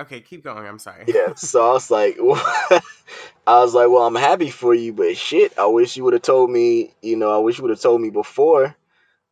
[0.00, 0.20] Okay.
[0.20, 0.66] Keep going.
[0.66, 1.06] I'm sorry.
[1.06, 2.18] Yeah, so I was like,
[3.46, 6.22] I was like, well, I'm happy for you, but shit, I wish you would have
[6.22, 8.74] told me, you know, I wish you would have told me before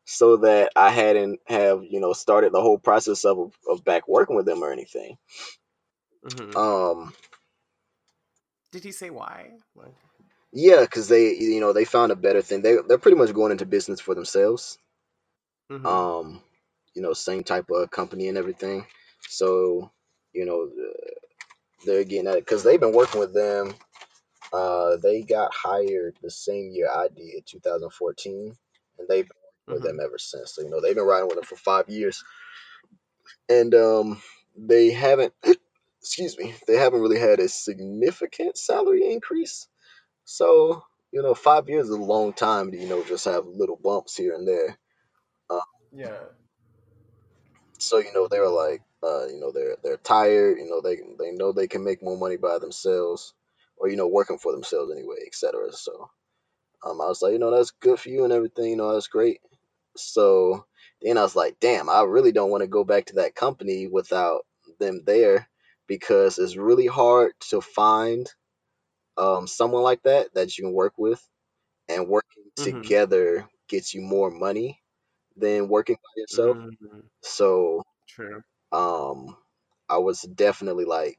[0.07, 4.36] so that I hadn't have, you know, started the whole process of of back working
[4.36, 5.18] with them or anything.
[6.24, 6.57] Mhm.
[6.57, 7.14] Um,
[8.72, 9.53] Did he say why?
[9.74, 9.95] Like.
[10.53, 12.62] yeah, because they, you know, they found a better thing.
[12.62, 14.78] They they're pretty much going into business for themselves.
[15.73, 15.87] Mhm.
[15.87, 16.43] Um,
[16.95, 18.87] you know, same type of company and everything.
[19.29, 19.91] So,
[20.35, 20.70] you know,
[21.87, 23.75] they're getting at it because they've been working with them.
[24.53, 28.57] Uh, they got hired the same year I did, 2014,
[28.99, 30.55] and they've been working with them ever since.
[30.55, 32.25] So, you know, they've been riding with them for five years,
[33.49, 34.23] and um,
[34.57, 35.35] they haven't,
[36.01, 39.68] excuse me, they haven't really had a significant salary increase.
[40.25, 43.79] So, you know, five years is a long time to, you know, just have little
[43.83, 44.79] bumps here and there.
[45.92, 46.32] Yeah.
[47.78, 50.59] So, you know, they were like, uh, you know, they're they're tired.
[50.59, 53.34] You know, they they know they can make more money by themselves,
[53.76, 55.72] or you know, working for themselves anyway, etc.
[55.72, 56.11] So,
[56.84, 58.66] um, I was like, you know, that's good for you and everything.
[58.70, 59.40] You know, that's great.
[59.96, 60.66] So
[61.03, 63.88] then I was like, damn, I really don't want to go back to that company
[63.88, 64.46] without
[64.80, 65.48] them there
[65.88, 68.28] because it's really hard to find
[69.18, 71.22] um, someone like that that you can work with,
[71.88, 72.94] and working Mhm.
[72.94, 74.82] together gets you more money
[75.37, 76.59] than working by yourself.
[76.59, 77.01] Mm-hmm.
[77.22, 78.43] So True.
[78.72, 79.37] um,
[79.89, 81.18] I was definitely like,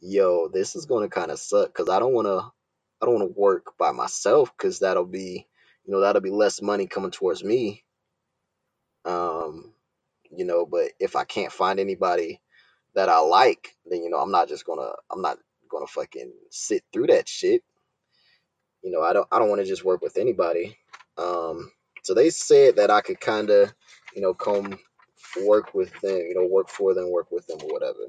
[0.00, 3.78] yo, this is gonna kind of suck because I don't wanna I don't wanna work
[3.78, 5.46] by myself because that'll be
[5.84, 7.84] you know that'll be less money coming towards me.
[9.04, 9.72] Um,
[10.30, 12.40] you know, but if I can't find anybody
[12.94, 15.38] that I like, then you know I'm not just gonna I'm not
[15.70, 17.62] gonna fucking sit through that shit.
[18.82, 20.76] You know, I don't I don't want to just work with anybody.
[21.18, 21.70] Um,
[22.02, 23.72] so they said that I could kind of,
[24.14, 24.78] you know, come
[25.44, 28.06] work with them, you know, work for them, work with them or whatever.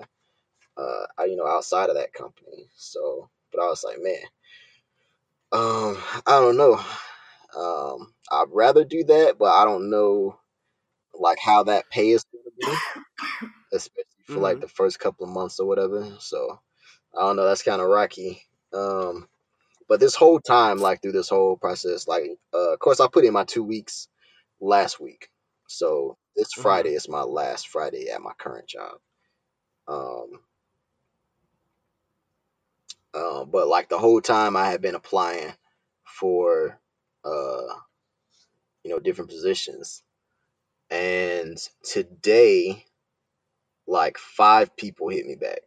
[0.78, 2.70] Uh, I, you know, outside of that company.
[2.76, 4.22] So, but I was like, man,
[5.52, 6.80] um, I don't know.
[7.58, 10.40] Um, I'd rather do that, but I don't know
[11.14, 12.84] like how that pay is going to be,
[13.74, 14.62] especially for like Mm-hmm.
[14.62, 16.16] the first couple of months or whatever.
[16.20, 16.60] So
[17.18, 17.46] I don't know.
[17.48, 18.44] That's kind of rocky.
[18.74, 19.28] Um,
[19.92, 22.24] but this whole time, like through this whole process, like
[22.54, 24.08] uh, of course I put in my two weeks
[24.62, 25.28] last week.
[25.68, 26.62] So this Mm-hmm.
[26.62, 28.94] Friday is my last Friday at my current job.
[29.90, 30.32] Um,
[33.14, 35.52] uh, but like the whole time I had been applying
[36.06, 36.80] for
[37.26, 37.76] uh,
[38.86, 40.04] you know different positions,
[40.90, 42.86] and today
[43.88, 45.64] like five people hit me back.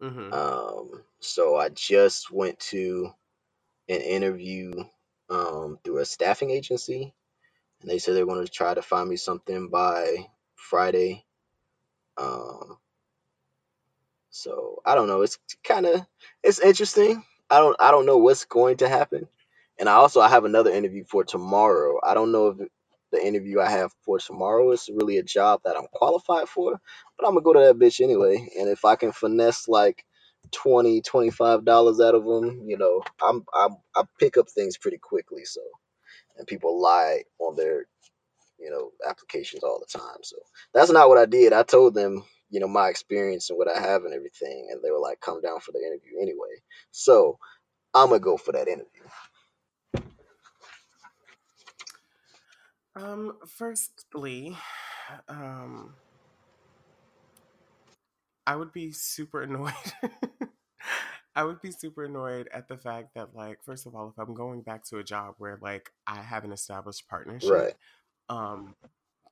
[0.00, 0.32] Mm-hmm.
[0.32, 3.10] Um, so I just went to
[3.88, 4.72] an interview
[5.30, 7.14] um, through a staffing agency,
[7.82, 11.24] and they said they're going to try to find me something by Friday.
[12.18, 12.78] Um,
[14.30, 15.22] so I don't know.
[15.22, 16.06] It's kind of
[16.42, 17.24] it's interesting.
[17.50, 19.28] I don't I don't know what's going to happen,
[19.78, 22.00] and I also I have another interview for tomorrow.
[22.04, 22.68] I don't know if
[23.12, 26.80] the interview I have for tomorrow is really a job that I'm qualified for,
[27.18, 28.48] but I'm gonna go to that bitch anyway.
[28.58, 30.04] And if I can finesse like
[30.52, 34.98] 20 25 dollars out of them, you know, I'm I'm I pick up things pretty
[34.98, 35.44] quickly.
[35.44, 35.60] So
[36.36, 37.86] and people lie on their
[38.58, 40.18] you know applications all the time.
[40.22, 40.36] So
[40.74, 41.52] that's not what I did.
[41.52, 44.90] I told them you know my experience and what I have and everything, and they
[44.90, 47.38] were like, "Come down for the interview anyway." So
[47.94, 49.02] I'm gonna go for that interview.
[52.96, 54.56] Um, firstly,
[55.28, 55.94] um,
[58.50, 59.74] I would be super annoyed.
[61.36, 64.34] I would be super annoyed at the fact that, like, first of all, if I'm
[64.34, 67.74] going back to a job where, like, I have an established partnership, Right.
[68.28, 68.74] um,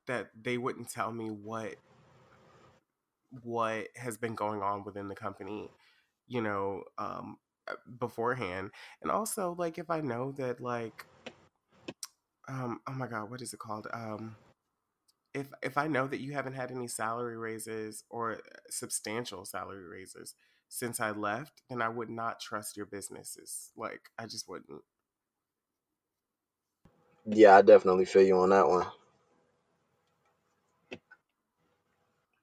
[0.07, 1.77] that they wouldn't tell me what
[3.43, 5.71] what has been going on within the company,
[6.29, 7.39] you know, um,
[7.69, 8.71] uh, beforehand,
[9.03, 11.07] and also like if I know that, like,
[12.49, 13.89] um, oh my god, what is it called?
[13.93, 14.37] Um,
[15.39, 18.39] if if I know that you haven't had any salary raises or uh,
[18.71, 20.35] substantial salary raises
[20.69, 23.73] since I left, then I would not trust your businesses.
[23.77, 24.83] Like I just wouldn't.
[27.27, 28.87] Yeah, I definitely feel you on that one.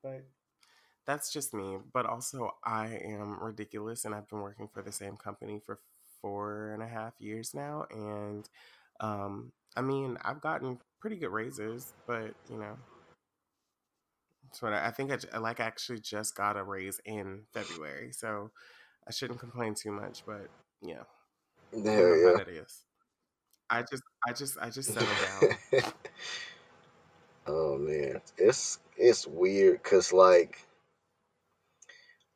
[0.04, 0.26] But
[1.06, 1.80] that's just me.
[1.94, 5.80] But also, I am ridiculous, and I've been working for the same company for
[6.22, 8.50] four and a half years now, and
[9.00, 12.76] um, I mean, I've gotten pretty good raises, but you know,
[14.44, 15.12] that's what I, I think.
[15.12, 18.50] I, like actually just got a raise in February, so
[19.08, 20.24] I shouldn't complain too much.
[20.26, 20.48] But
[20.82, 21.04] yeah,
[21.72, 22.82] you know how There that is.
[23.70, 25.84] I just, I just, I just you settle down.
[27.48, 30.58] oh man, it's it's weird because like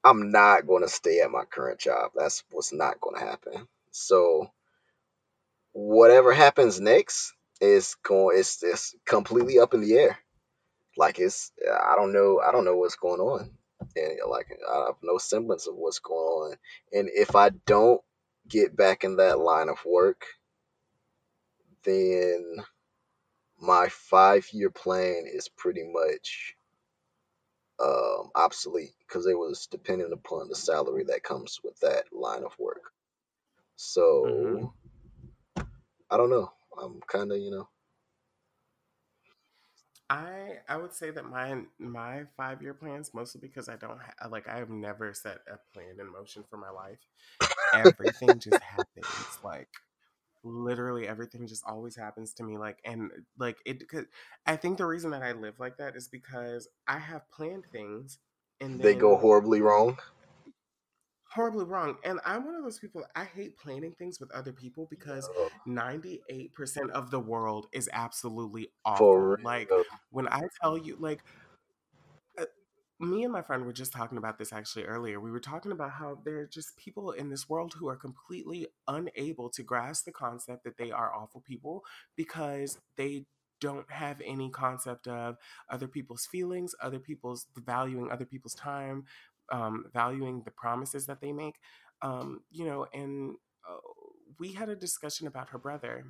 [0.04, 2.12] I'm not going to stay at my current job.
[2.16, 3.68] That's what's not going to happen.
[3.90, 4.52] So
[5.72, 10.20] whatever happens next is going it's it's completely up in the air.
[10.98, 13.52] Like it's I don't know I don't know what's going on.
[13.96, 16.18] And like I have no semblance of what's going
[16.52, 16.58] on.
[16.92, 18.02] And if I don't
[18.48, 20.26] get back in that line of work,
[21.84, 22.58] then
[23.60, 26.56] my five year plan is pretty much
[27.82, 32.58] um, obsolete because it was dependent upon the salary that comes with that line of
[32.60, 32.92] work.
[33.76, 34.74] So
[36.10, 36.52] I don't know.
[36.80, 37.70] I'm kind of you know
[40.10, 44.28] I, I would say that my my five year plans mostly because I don't ha-
[44.30, 47.00] like I have never set a plan in motion for my life.
[47.74, 49.40] Everything just happens.
[49.44, 49.70] Like
[50.44, 54.06] literally everything just always happens to me like and like it cause
[54.46, 58.20] i think the reason that i live like that is because i have planned things
[58.62, 59.98] and they go horribly wrong
[61.30, 64.88] horribly wrong and i'm one of those people i hate planning things with other people
[64.90, 65.30] because
[65.68, 69.70] Yo, 98% of the world is absolutely awful like
[70.10, 71.24] when i tell you like
[72.38, 72.46] uh,
[73.00, 75.20] me and my friend were just talking about this actually earlier.
[75.20, 78.68] We were talking about how there are just people in this world who are completely
[78.88, 81.84] unable to grasp the concept that they are awful people
[82.16, 83.26] because they
[83.62, 85.38] don't have any concept of
[85.70, 89.04] other people's feelings, other people's valuing other people's time,
[89.52, 91.56] um, valuing the promises that they make.
[92.02, 93.36] Um, you know, and
[93.70, 93.78] uh,
[94.40, 96.06] we had a discussion about her brother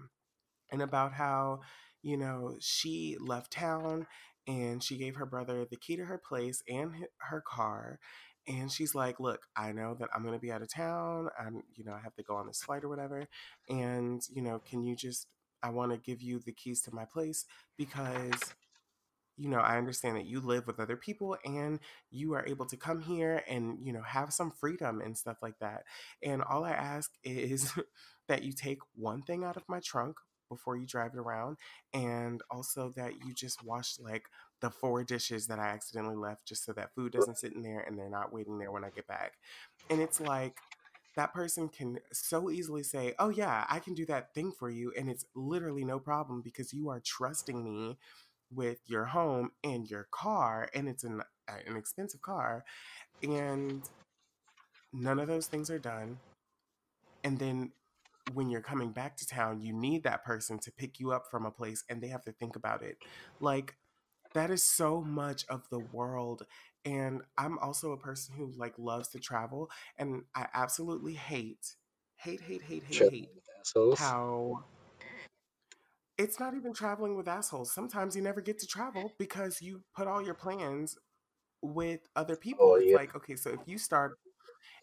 [0.71, 1.61] and about how,
[2.01, 4.07] you know, she left town
[4.47, 7.99] and she gave her brother the key to her place and her car.
[8.47, 11.29] And she's like, Look, I know that I'm going to be out of town.
[11.39, 13.27] I'm, you know, I have to go on this flight or whatever.
[13.69, 15.27] And, you know, can you just,
[15.61, 17.45] I want to give you the keys to my place
[17.77, 18.39] because
[19.39, 21.79] you know, I understand that you live with other people and
[22.11, 25.57] you are able to come here and, you know, have some freedom and stuff like
[25.59, 25.85] that.
[26.21, 27.73] And all I ask is
[28.27, 30.17] that you take one thing out of my trunk
[30.49, 31.57] before you drive it around
[31.93, 34.25] and also that you just wash like
[34.61, 37.81] the four dishes that I accidentally left just so that food doesn't sit in there
[37.81, 39.33] and they're not waiting there when I get back.
[39.89, 40.57] And it's like
[41.15, 44.93] that person can so easily say, "Oh yeah, I can do that thing for you."
[44.97, 47.97] And it's literally no problem because you are trusting me
[48.53, 52.63] with your home and your car and it's an uh, an expensive car
[53.23, 53.83] and
[54.93, 56.17] none of those things are done
[57.23, 57.71] and then
[58.33, 61.45] when you're coming back to town you need that person to pick you up from
[61.45, 62.97] a place and they have to think about it.
[63.39, 63.75] Like
[64.33, 66.45] that is so much of the world
[66.85, 71.75] and i'm also a person who like loves to travel and i absolutely hate
[72.17, 73.29] hate hate hate hate hate
[73.97, 74.63] how
[76.19, 77.73] it's not even traveling with assholes.
[77.73, 80.97] Sometimes you never get to travel because you put all your plans
[81.63, 82.73] with other people.
[82.73, 82.97] Oh, it's yeah.
[82.97, 84.17] like, okay, so if you start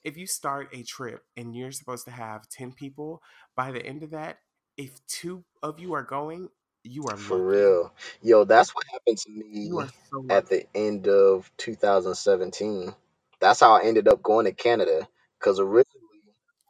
[0.05, 3.23] if you start a trip and you're supposed to have 10 people,
[3.57, 4.39] by the end of that,
[4.79, 6.49] if two of you are going,
[6.85, 7.47] you are for lucky.
[7.47, 7.93] real.
[8.23, 9.71] Yo, that's what happened to me
[10.13, 12.95] so at the end of 2017.
[13.41, 15.09] That's how I ended up going to Canada
[15.39, 15.85] because originally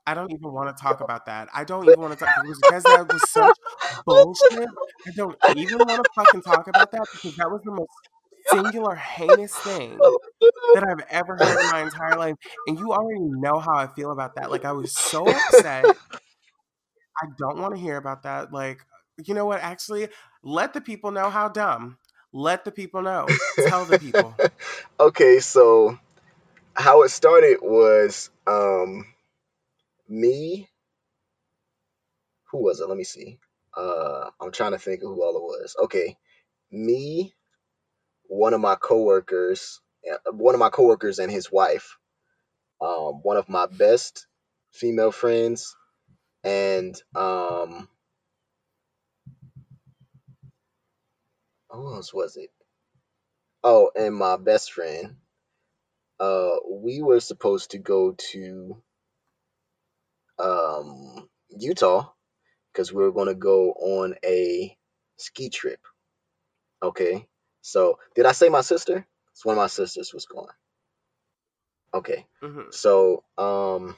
[0.06, 1.48] I don't even want to talk about that.
[1.54, 2.30] I don't even want to talk
[2.68, 3.56] because that was such
[4.06, 4.68] bullshit.
[5.06, 7.90] I don't even want to fucking talk about that because that was the most
[8.48, 9.98] singular heinous thing
[10.74, 12.36] that I've ever heard in my entire life.
[12.66, 14.50] And you already know how I feel about that.
[14.50, 15.86] Like I was so upset.
[17.22, 18.52] I don't want to hear about that.
[18.52, 18.80] Like,
[19.24, 19.60] you know what?
[19.60, 20.08] Actually,
[20.42, 21.98] let the people know how dumb.
[22.32, 23.26] Let the people know.
[23.66, 24.34] Tell the people.
[25.00, 25.98] okay, so
[26.74, 29.06] how it started was um
[30.08, 30.68] me.
[32.50, 32.88] Who was it?
[32.88, 33.38] Let me see.
[33.76, 35.76] Uh, I'm trying to think of who all it was.
[35.84, 36.16] Okay,
[36.70, 37.34] me,
[38.28, 39.80] one of my coworkers,
[40.32, 41.98] one of my coworkers and his wife,
[42.80, 44.26] um, one of my best
[44.72, 45.76] female friends,
[46.44, 47.88] and um,
[51.70, 52.50] who else was it?
[53.64, 55.16] Oh, and my best friend.
[56.20, 58.82] Uh, we were supposed to go to
[60.38, 62.10] um, Utah
[62.76, 64.76] because we were going to go on a
[65.16, 65.80] ski trip.
[66.82, 67.26] Okay.
[67.62, 69.06] So, did I say my sister?
[69.32, 70.52] It's one of my sisters was going.
[71.94, 72.26] Okay.
[72.42, 72.70] Mm-hmm.
[72.72, 73.96] So, um,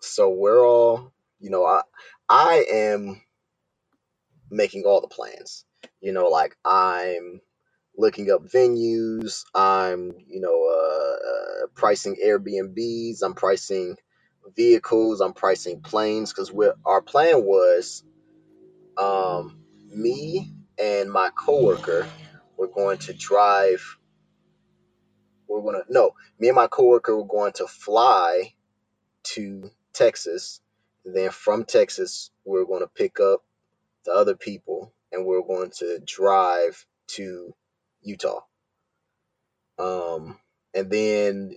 [0.00, 1.82] so we're all, you know, I,
[2.30, 3.20] I am
[4.50, 5.66] making all the plans.
[6.00, 7.42] You know, like I'm
[7.96, 9.44] looking up venues.
[9.54, 13.18] I'm, you know, uh, uh pricing Airbnbs.
[13.22, 13.96] I'm pricing
[14.56, 15.20] vehicles.
[15.20, 16.52] I'm pricing planes because
[16.84, 18.04] our plan was
[18.96, 19.58] um,
[19.90, 22.06] me and my coworker
[22.56, 23.98] were going to drive.
[25.48, 28.54] We're gonna no, me and my coworker were going to fly
[29.24, 30.60] to Texas.
[31.04, 33.42] Then from Texas, we we're going to pick up
[34.04, 37.54] the other people, and we we're going to drive to
[38.02, 38.40] Utah.
[39.78, 40.38] Um,
[40.74, 41.56] and then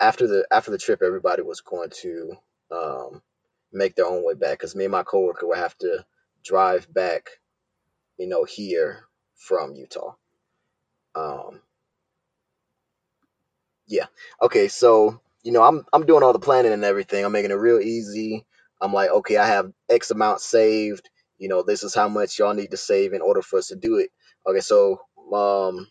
[0.00, 2.34] after the after the trip, everybody was going to
[2.70, 3.22] um,
[3.72, 6.04] make their own way back because me and my coworker would have to
[6.44, 7.30] drive back,
[8.18, 9.04] you know, here
[9.36, 10.14] from Utah.
[11.14, 11.60] Um,
[13.88, 14.06] yeah.
[14.42, 14.68] Okay.
[14.68, 17.24] So you know, I'm I'm doing all the planning and everything.
[17.24, 18.44] I'm making it real easy.
[18.80, 21.08] I'm like, okay, I have X amount saved.
[21.38, 23.76] You know, this is how much y'all need to save in order for us to
[23.76, 24.10] do it.
[24.46, 25.00] Okay, so
[25.34, 25.88] um,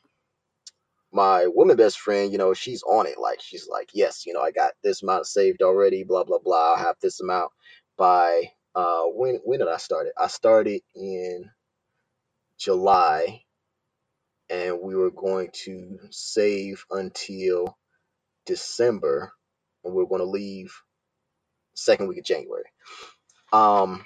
[1.13, 3.19] my woman best friend, you know, she's on it.
[3.19, 6.03] Like she's like, yes, you know, I got this amount saved already.
[6.05, 6.75] Blah blah blah.
[6.75, 7.51] I have this amount
[7.97, 8.45] by
[8.75, 10.13] uh when when did I start it?
[10.19, 11.51] I started in
[12.59, 13.43] July,
[14.49, 17.77] and we were going to save until
[18.45, 19.33] December,
[19.83, 20.75] and we are going to leave
[21.75, 22.65] second week of January.
[23.53, 24.05] Um,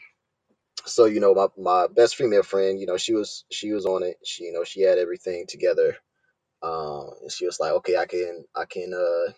[0.85, 4.03] so you know, my my best female friend, you know, she was she was on
[4.03, 4.17] it.
[4.25, 5.97] She you know she had everything together
[6.63, 9.33] um, and she was like, okay, I can I can uh,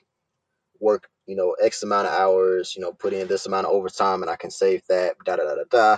[0.79, 4.23] work you know, X amount of hours, you know, put in this amount of overtime
[4.23, 5.93] and I can save that, da da da da da.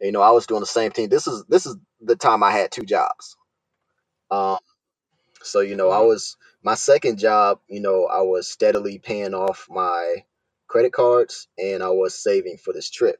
[0.00, 1.08] And, you know, I was doing the same thing.
[1.10, 3.36] This is this is the time I had two jobs.
[4.30, 4.58] Um,
[5.42, 6.02] so you know, I Mm-hmm.
[6.02, 10.24] was my second job, you know, I was steadily paying off my
[10.68, 13.18] credit cards and I was saving for this trip.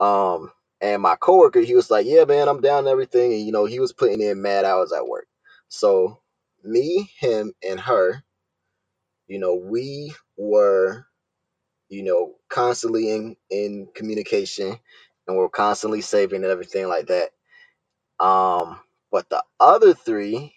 [0.00, 3.52] Um, and my coworker, he was like, "Yeah, man, I'm down and everything," and you
[3.52, 5.26] know, he was putting in mad hours at work.
[5.68, 6.18] So
[6.66, 8.22] me, him, and her,
[9.28, 11.06] you know, we were,
[11.88, 14.78] you know, constantly in in communication,
[15.28, 17.30] and we're constantly saving and everything like that.
[18.24, 18.80] Um,
[19.12, 20.54] but the other three,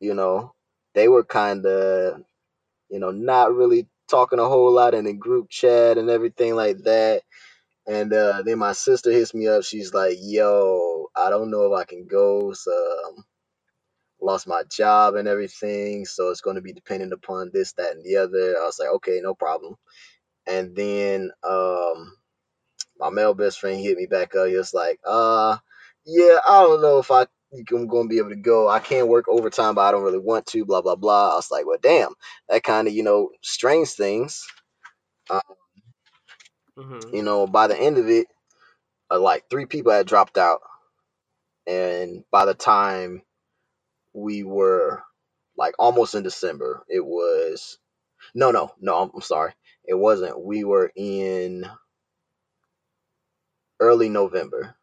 [0.00, 0.54] you know,
[0.94, 2.22] they were kind of,
[2.90, 6.78] you know, not really talking a whole lot in the group chat and everything like
[6.84, 7.22] that.
[7.86, 9.64] And uh, then my sister hits me up.
[9.64, 12.52] She's like, "Yo, I don't know if I can go.
[12.54, 12.72] So,
[13.08, 13.24] um,
[14.26, 18.04] lost my job and everything, so it's going to be dependent upon this, that, and
[18.04, 19.76] the other." I was like, "Okay, no problem."
[20.46, 22.16] And then um,
[22.98, 24.48] my male best friend hit me back up.
[24.48, 25.58] He was like, "Uh,
[26.06, 27.26] yeah, I don't know if I."
[27.72, 28.68] I'm going to be able to go.
[28.68, 30.64] I can't work overtime, but I don't really want to.
[30.66, 31.32] Blah blah blah.
[31.32, 32.14] I was like, well, damn,
[32.48, 34.46] that kind of you know strains things.
[35.30, 35.40] Uh,
[36.78, 37.12] Mm-hmm.
[37.12, 38.28] you know, by the end of it,
[39.10, 40.60] uh, like three people had dropped out,
[41.66, 43.22] and by the time
[44.16, 45.04] we were
[45.58, 47.78] like almost in December, it was
[48.34, 48.96] no, no, no.
[49.02, 49.52] I'm, I'm sorry,
[49.84, 50.44] it wasn't.
[50.44, 51.66] We were in
[53.80, 54.76] early November.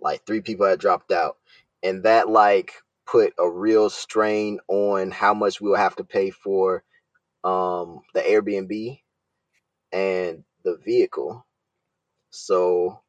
[0.00, 1.36] Like three people had dropped out,
[1.82, 2.74] and that like
[3.06, 6.84] put a real strain on how much we would have to pay for
[7.44, 9.00] um the Airbnb
[9.92, 11.46] and the vehicle.
[12.30, 13.00] So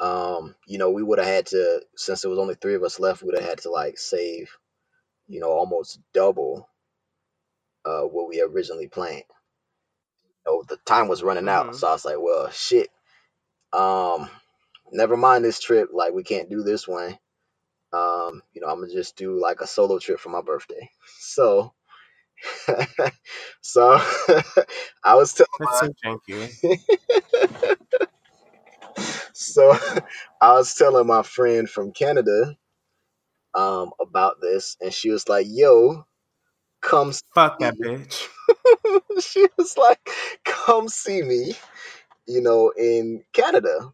[0.00, 3.00] um, you know, we would have had to since there was only three of us
[3.00, 4.50] left, we would have had to like save,
[5.28, 6.68] you know, almost double
[7.86, 9.24] uh what we originally planned.
[10.46, 11.76] You know, the time was running out, Mm-hmm.
[11.76, 12.90] so I was like, well, shit.
[13.72, 14.30] Um,
[14.92, 15.90] never mind this trip.
[15.92, 17.18] Like, we can't do this one.
[17.92, 20.90] Um, you know, I'm gonna just do like a solo trip for my birthday.
[21.20, 21.74] So,
[23.62, 23.92] so
[25.04, 26.50] I was telling That's my so janky.
[29.34, 29.76] so
[30.40, 32.56] I was telling my friend from Canada
[33.54, 36.06] um about this, and she was like, "Yo,
[36.82, 38.28] come." Fuck that bitch.
[39.22, 40.00] she was like,
[40.44, 41.54] "Come see me,"
[42.26, 43.92] you know, in Canada.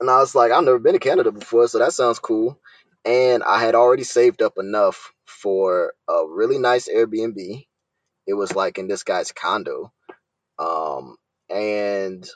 [0.00, 2.60] And I was like, I've never been to Canada before, so that sounds cool.
[3.04, 7.66] And I had already saved up enough for a really nice Airbnb.
[8.26, 9.92] It was like in this guy's condo.
[10.58, 11.16] Um,
[11.50, 12.28] and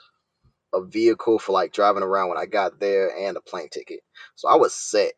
[0.74, 4.00] a vehicle for like driving around when I got there and a plane ticket.
[4.36, 5.14] So I was set.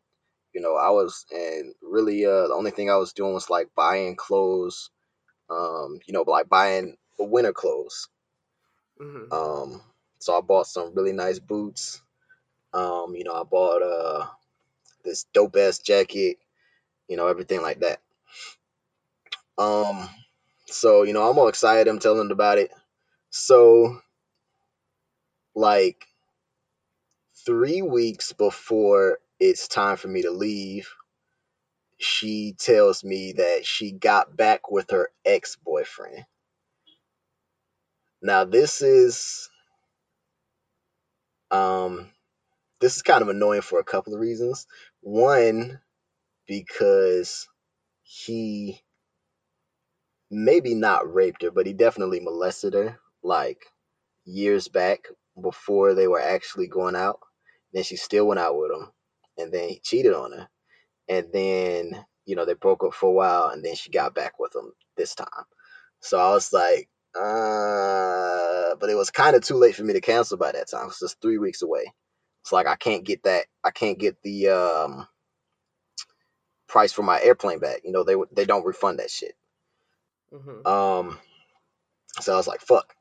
[0.53, 3.69] You know, I was and really uh the only thing I was doing was like
[3.75, 4.89] buying clothes,
[5.49, 8.09] um, you know, like buying winter clothes.
[8.99, 9.31] Mm-hmm.
[9.33, 9.81] Um,
[10.19, 12.01] so I bought some really nice boots.
[12.73, 14.27] Um, you know, I bought uh
[15.03, 16.37] this dope ass jacket,
[17.07, 17.99] you know, everything like that.
[19.57, 20.09] Um,
[20.67, 21.87] so you know, I'm all excited.
[21.87, 22.71] I'm telling them about it.
[23.29, 23.99] So,
[25.55, 26.05] like
[27.45, 30.87] three weeks before it's time for me to leave,
[31.97, 36.25] she tells me that she got back with her ex boyfriend.
[38.21, 39.49] Now, this is
[41.49, 42.09] um,
[42.79, 44.67] this is kind of annoying for a couple of reasons.
[45.01, 45.79] One,
[46.47, 47.47] because
[48.03, 48.81] he
[50.29, 53.65] maybe not raped her, but he definitely molested her like
[54.25, 55.07] years back
[55.41, 57.19] before they were actually going out.
[57.73, 58.91] Then she still went out with him,
[59.41, 60.47] and then he cheated on her.
[61.09, 64.39] And then, you know, they broke up for a while, and then she got back
[64.39, 65.27] with him this time.
[65.99, 70.01] So I was like, uh, but it was kind of too late for me to
[70.01, 70.87] cancel by that time.
[70.87, 71.93] It's just three weeks away.
[72.41, 73.45] It's like I can't get that.
[73.63, 75.07] I can't get the um,
[76.67, 77.81] price for my airplane back.
[77.83, 79.35] You know, they they don't refund that shit.
[80.33, 80.65] Mm-hmm.
[80.65, 81.19] Um,
[82.19, 82.93] so I was like, fuck.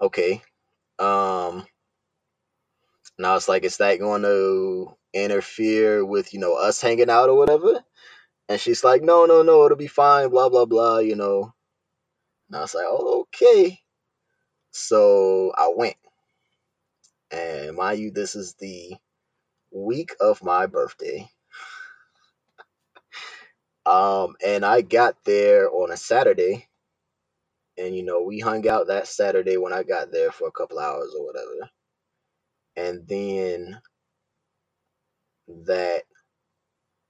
[0.00, 0.42] Okay.
[0.98, 1.66] Um,
[3.18, 7.36] now it's like, is that going to interfere with you know us hanging out or
[7.38, 7.84] whatever?
[8.48, 10.30] And she's like, no, no, no, it'll be fine.
[10.30, 10.98] Blah blah blah.
[11.00, 11.54] You know.
[12.48, 13.80] And I was like, oh, okay.
[14.72, 15.96] So I went,
[17.30, 18.96] and mind you, this is the
[19.72, 21.28] week of my birthday.
[23.86, 26.68] Um, and I got there on a Saturday,
[27.78, 30.78] and you know we hung out that Saturday when I got there for a couple
[30.78, 31.70] hours or whatever,
[32.76, 33.80] and then
[35.66, 36.04] that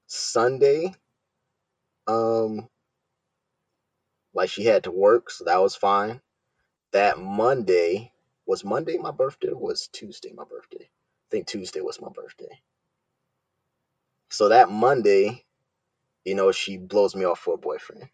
[0.07, 0.93] Sunday,
[2.07, 2.67] um,
[4.33, 6.13] like she had to work, so that was fine.
[6.93, 8.13] that Monday
[8.47, 10.85] was Monday my birthday was Tuesday my birthday?
[10.85, 12.59] I think Tuesday was my birthday.
[14.29, 15.45] So that Monday,
[16.25, 18.09] you know, she blows me off for a boyfriend.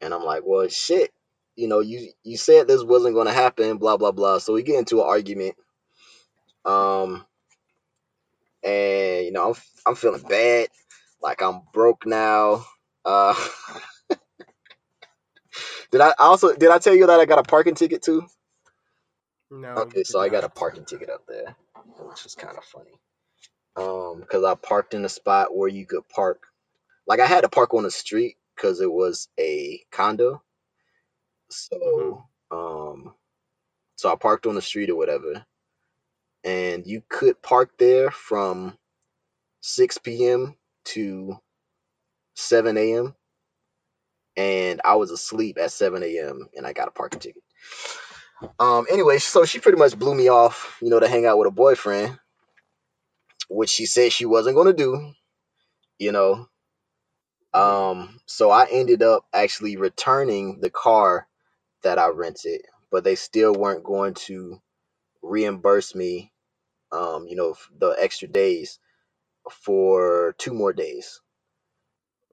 [0.00, 1.12] And I'm like, well, shit,
[1.56, 4.38] you know, you you said this wasn't going to happen, blah blah blah.
[4.38, 5.56] So we get into an argument.
[6.64, 7.26] Um,
[8.64, 9.54] and you know, I'm
[9.86, 10.68] I'm feeling bad,
[11.22, 12.64] like I'm broke now.
[13.04, 13.34] Uh,
[15.92, 18.26] did I also did I tell you that I got a parking ticket too?
[19.50, 19.68] No.
[19.68, 21.54] Okay, so I got a parking ticket up there,
[21.98, 22.98] which is kind of funny.
[23.76, 26.42] Um, because I parked in a spot where you could park,
[27.06, 30.42] like I had to park on the street because it was a condo.
[31.50, 32.56] So, mm-hmm.
[32.56, 33.14] um,
[33.96, 35.44] so I parked on the street or whatever,
[36.44, 38.76] and you could park there from
[39.62, 40.56] 6 p.m.
[40.86, 41.38] to
[42.36, 43.14] 7 a.m.
[44.36, 46.48] And I was asleep at 7 a.m.
[46.56, 47.42] and I got a parking ticket.
[48.58, 51.48] Um, anyway, so she pretty much blew me off, you know, to hang out with
[51.48, 52.18] a boyfriend,
[53.48, 55.12] which she said she wasn't going to do,
[55.98, 56.48] you know.
[57.54, 61.26] Um, so I ended up actually returning the car
[61.82, 64.60] that I rented, but they still weren't going to
[65.22, 66.32] reimburse me,
[66.94, 68.78] um, you know, the extra days
[69.50, 71.20] for two more days.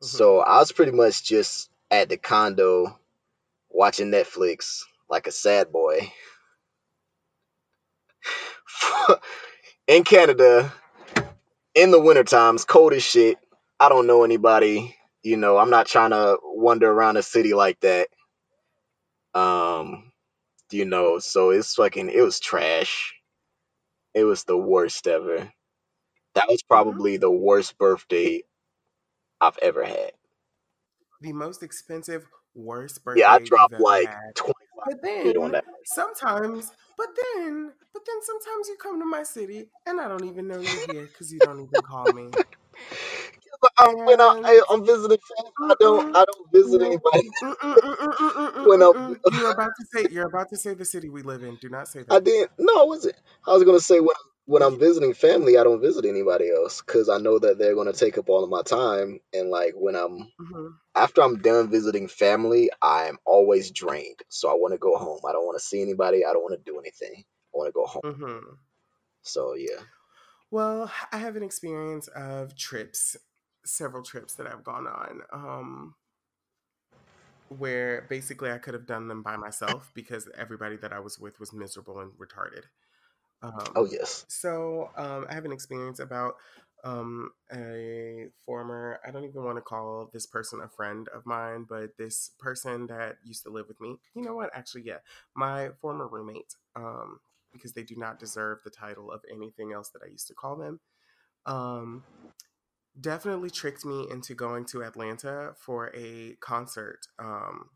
[0.03, 0.17] Mm-hmm.
[0.17, 2.97] So I was pretty much just at the condo
[3.69, 6.11] watching Netflix like a sad boy.
[9.87, 10.71] in Canada,
[11.73, 13.37] in the winter times, cold as shit.
[13.79, 14.95] I don't know anybody.
[15.23, 18.07] You know, I'm not trying to wander around a city like that.
[19.33, 20.11] Um,
[20.71, 23.13] you know, so it's fucking, it was trash.
[24.13, 25.51] It was the worst ever.
[26.35, 28.43] That was probably the worst birthday
[29.39, 30.11] I've ever had.
[31.21, 33.21] The most expensive, worst birthday.
[33.21, 34.55] Yeah, I dropped like twenty
[34.85, 40.07] but then sometimes, but then, but then sometimes you come to my city and I
[40.07, 42.29] don't even know you're here because you don't even call me.
[44.05, 45.17] When I, am visiting
[45.61, 47.29] I don't I don't visit anybody.
[48.67, 51.55] when I'm, you're about to say you're about to say the city we live in.
[51.55, 52.11] Do not say that.
[52.11, 52.51] I didn't.
[52.57, 53.15] No, I wasn't.
[53.47, 57.09] I was gonna say when when I'm visiting family, I don't visit anybody else because
[57.09, 59.19] I know that they're gonna take up all of my time.
[59.33, 60.67] And like when I'm mm-hmm.
[60.95, 64.19] after I'm done visiting family, I'm always drained.
[64.29, 65.21] So I want to go home.
[65.27, 66.25] I don't want to see anybody.
[66.25, 67.23] I don't want to do anything.
[67.53, 68.01] I want to go home.
[68.03, 68.53] Mm-hmm.
[69.21, 69.81] So yeah.
[70.49, 73.15] Well, I have an experience of trips,
[73.65, 75.21] several trips that I've gone on.
[75.31, 75.95] Um,
[77.57, 81.39] where basically I could have done them by myself because everybody that I was with
[81.39, 82.63] was miserable and retarded.
[83.43, 84.25] Um, oh yes.
[84.29, 86.35] So um, I have an experience about
[86.83, 88.99] um, a former.
[89.05, 92.87] I don't even want to call this person a friend of mine, but this person
[92.87, 93.97] that used to live with me.
[94.15, 94.51] You know what?
[94.53, 94.99] Actually, yeah,
[95.35, 96.55] my former roommate.
[96.75, 97.19] Um,
[97.51, 100.55] because they do not deserve the title of anything else that I used to call
[100.55, 100.79] them.
[101.45, 102.03] Um,
[102.99, 107.07] definitely tricked me into going to Atlanta for a concert.
[107.19, 107.69] Um,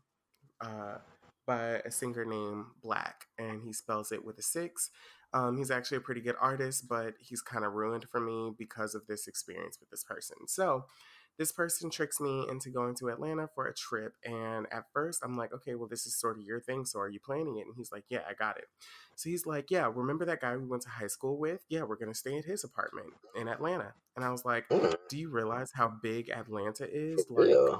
[0.60, 0.98] uh,
[1.46, 4.90] by a singer named 6LACK, and he spells it with a six.
[5.32, 8.94] Um, he's actually a pretty good artist, but he's kind of ruined for me because
[8.94, 10.36] of this experience with this person.
[10.48, 10.86] So,
[11.38, 14.14] this person tricks me into going to Atlanta for a trip.
[14.24, 16.84] And at first, I'm like, okay, well, this is sort of your thing.
[16.84, 17.66] So, are you planning it?
[17.66, 18.66] And he's like, yeah, I got it.
[19.16, 21.64] So, he's like, yeah, remember that guy we went to high school with?
[21.68, 23.94] Yeah, we're going to stay at his apartment in Atlanta.
[24.16, 24.94] And I was like, mm.
[25.08, 27.24] do you realize how big Atlanta is?
[27.28, 27.78] Like, yeah.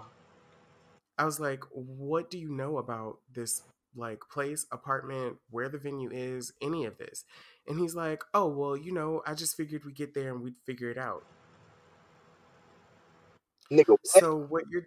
[1.19, 3.63] I was like, what do you know about this
[3.97, 7.25] like place, apartment, where the venue is, any of this.
[7.67, 10.59] And he's like, oh, well, you know, I just figured we'd get there and we'd
[10.65, 11.25] figure it out.
[13.71, 14.07] Nigga, what?
[14.07, 14.85] So what you're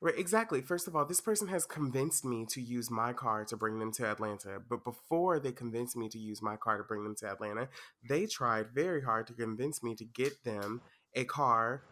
[0.00, 0.60] right, exactly.
[0.60, 3.92] First of all, this person has convinced me to use my car to bring them
[3.92, 4.60] to Atlanta.
[4.68, 7.68] But before they convinced me to use my car to bring them to Atlanta,
[8.08, 10.82] they tried very hard to convince me to get them
[11.14, 11.82] a car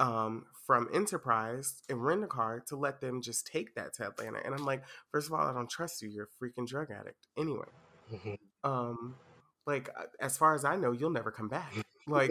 [0.00, 4.38] um, from Enterprise and rent a car to let them just take that to Atlanta.
[4.44, 4.82] And I'm like,
[5.12, 6.08] first of all, I don't trust you.
[6.08, 7.28] You're a freaking drug addict.
[7.36, 7.66] Anyway,
[8.12, 8.34] mm-hmm.
[8.64, 9.16] um,
[9.66, 11.72] like uh, as far as I know, you'll never come back.
[12.06, 12.30] Like,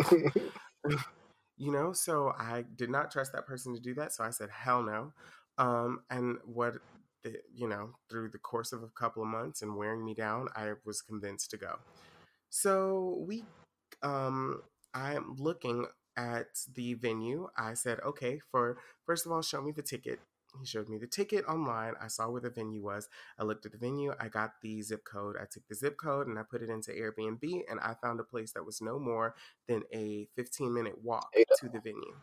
[1.59, 1.93] you know.
[1.93, 4.13] So I did not trust that person to do that.
[4.13, 5.13] So I said, hell no.
[5.59, 6.75] Um, and what,
[7.23, 10.47] the, you know, through the course of a couple of months and wearing me down,
[10.55, 11.75] I was convinced to go.
[12.49, 13.43] So we,
[14.01, 14.61] um,
[14.93, 15.85] I'm looking
[16.17, 20.19] at the venue, I said, okay, for first of all, show me the ticket.
[20.59, 21.93] He showed me the ticket online.
[22.01, 23.07] I saw where the venue was.
[23.37, 24.13] I looked at the venue.
[24.19, 25.35] I got the zip code.
[25.39, 28.23] I took the zip code and I put it into Airbnb and I found a
[28.23, 29.35] place that was no more
[29.67, 32.15] than a 15 minute walk to the venue.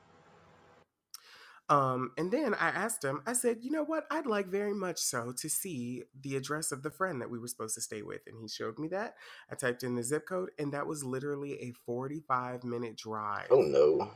[1.69, 4.05] Um, and then I asked him, I said, you know what?
[4.11, 7.49] I'd like very much so to see the address of the friend that we were
[7.49, 8.21] supposed to stay with.
[8.29, 9.15] And he showed me that.
[9.51, 13.49] I typed in the zip code, and that was literally a 45 minute drive.
[13.51, 14.11] Oh no.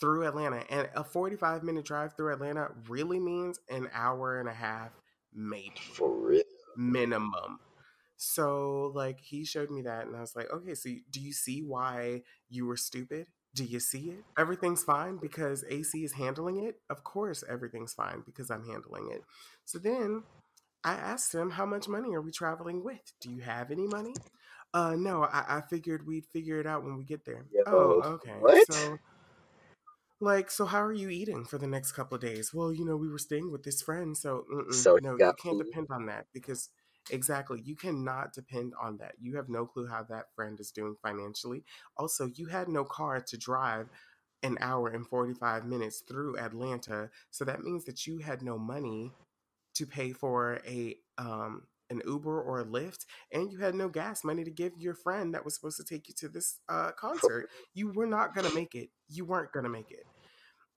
[0.00, 0.64] Through Atlanta.
[0.70, 4.90] And a 45 minute drive through Atlanta really means an hour and a half,
[5.34, 5.72] maybe.
[5.94, 6.42] For real.
[6.76, 7.60] Minimum.
[8.16, 11.60] So, like, he showed me that, and I was like, okay, so do you see
[11.60, 13.26] why you were stupid?
[13.54, 14.24] Do you see it?
[14.38, 16.80] Everything's fine because AC is handling it?
[16.90, 19.22] Of course, everything's fine because I'm handling it.
[19.64, 20.24] So then
[20.84, 23.12] I asked him, How much money are we traveling with?
[23.20, 24.14] Do you have any money?
[24.74, 27.46] Uh, no, I, I figured we'd figure it out when we get there.
[27.50, 28.34] Yo, oh, okay.
[28.40, 28.72] what?
[28.72, 28.98] So,
[30.20, 32.52] like, so how are you eating for the next couple of days?
[32.54, 35.66] Well, you know, we were staying with this friend, so So no, you can't food.
[35.66, 36.70] depend on that because
[37.10, 39.14] exactly, you cannot depend on that.
[39.20, 41.64] You have no clue how that friend is doing financially.
[41.96, 43.88] Also, you had no car to drive
[44.42, 49.12] an hour and 45 minutes through Atlanta, so that means that you had no money
[49.74, 54.24] to pay for a um an Uber or a Lyft, and you had no gas
[54.24, 57.48] money to give your friend that was supposed to take you to this uh, concert.
[57.74, 58.90] You were not gonna make it.
[59.08, 60.06] You weren't gonna make it.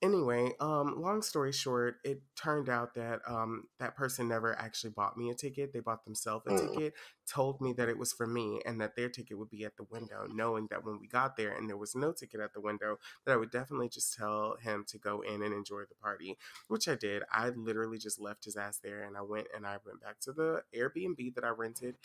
[0.02, 5.18] Anyway, um, long story short, it turned out that um, that person never actually bought
[5.18, 5.74] me a ticket.
[5.74, 6.62] They bought themselves a Mm.
[6.74, 6.94] ticket,
[7.28, 9.84] told me that it was for me, and that their ticket would be at the
[9.84, 12.98] window, knowing that when we got there and there was no ticket at the window,
[13.26, 16.38] that I would definitely just tell him to go in and enjoy the party,
[16.70, 17.24] which I did.
[17.30, 20.32] I literally just left his ass there, and I went and I went back to
[20.32, 21.98] the Airbnb that I rented.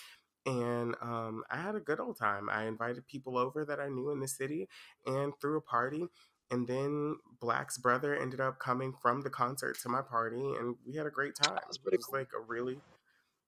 [0.47, 2.51] And um, I had a good old time.
[2.51, 4.69] I invited people over that I knew in the city
[5.07, 6.07] and threw a party
[6.51, 10.97] and then 6LACK's brother ended up coming from the concert to my party, and we
[10.97, 11.61] had a great time.
[11.85, 12.21] It was cool.
[12.21, 12.79] like a really,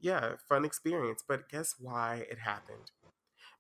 [0.01, 1.22] yeah, fun experience.
[1.26, 2.90] But guess why it happened?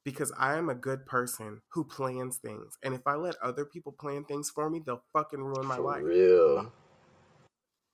[0.04, 2.78] Because I am a good person who plans things.
[2.82, 5.82] And if I let other people plan things for me, they'll fucking ruin my For
[5.82, 6.04] life.
[6.04, 6.72] real.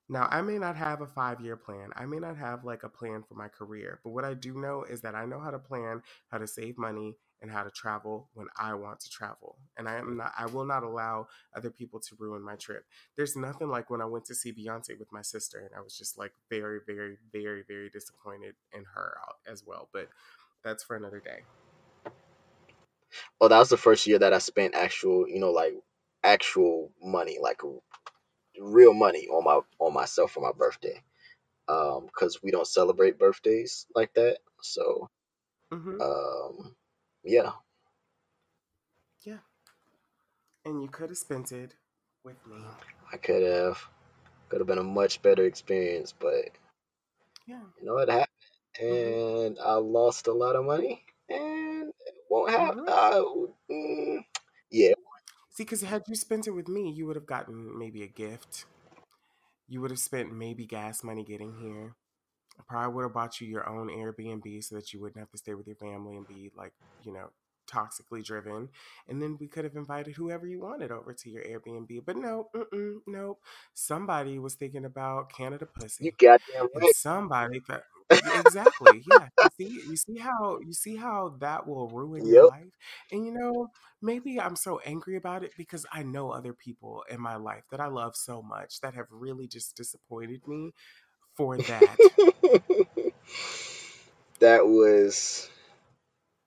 [0.09, 1.91] Now, I may not have a five year plan.
[1.97, 4.01] I may not have like a plan for my career.
[4.05, 6.77] But what I do know is that I know how to plan, how to save
[6.77, 9.59] money, and how to travel when I want to travel.
[9.79, 12.87] And I am not I will not allow other people to ruin my trip.
[13.17, 15.99] There's nothing like when I went to see Beyonce with my sister and I was
[15.99, 19.19] just like very, very, very, very disappointed in her
[19.51, 19.91] as well.
[19.93, 20.09] But
[20.65, 21.43] that's for another day.
[23.41, 25.75] Oh, that was the first year that I spent actual, you know, like
[26.25, 27.61] actual money, like
[28.61, 31.03] real money on my on myself for my birthday.
[31.69, 34.39] Um, because we don't celebrate birthdays like that.
[34.63, 35.09] So,
[35.73, 36.75] hmm um,
[37.25, 37.53] yeah,
[39.23, 39.39] Yeah.
[40.65, 41.77] And you could have spent it
[42.25, 42.77] with me.
[43.13, 43.79] I could have
[44.49, 46.51] could have been a much better experience, but
[47.47, 47.67] Yeah.
[47.79, 48.29] you know it happened,
[48.89, 49.15] hmm
[49.47, 52.77] and I lost a lot of money, and it won't have.
[52.77, 53.23] hmm Uh,
[53.71, 54.25] mm,
[54.71, 54.95] yeah,
[55.51, 58.67] See, because had you spent it with me, you would have gotten maybe a gift.
[59.67, 61.97] You would have spent maybe gas money getting here.
[62.69, 65.55] Probably would have bought you your own Airbnb so that you wouldn't have to stay
[65.55, 67.31] with your family and be like, you know,
[67.71, 68.69] toxically driven.
[69.09, 72.05] And then we could have invited whoever you wanted over to your Airbnb.
[72.05, 73.39] But no, mm-mm, no.
[73.75, 76.95] Somebody was thinking about Canada you pussy, goddamn and right.
[76.95, 77.63] somebody.
[78.11, 79.03] Exactly.
[79.11, 79.29] Yeah.
[79.43, 82.73] You see, you see how you see how that will ruin your life.
[83.11, 83.69] And you know,
[84.03, 87.81] maybe I'm so angry about it because I know other people in my life that
[87.81, 90.73] I love so much that have really just disappointed me
[91.37, 91.99] for that.
[94.41, 95.51] that was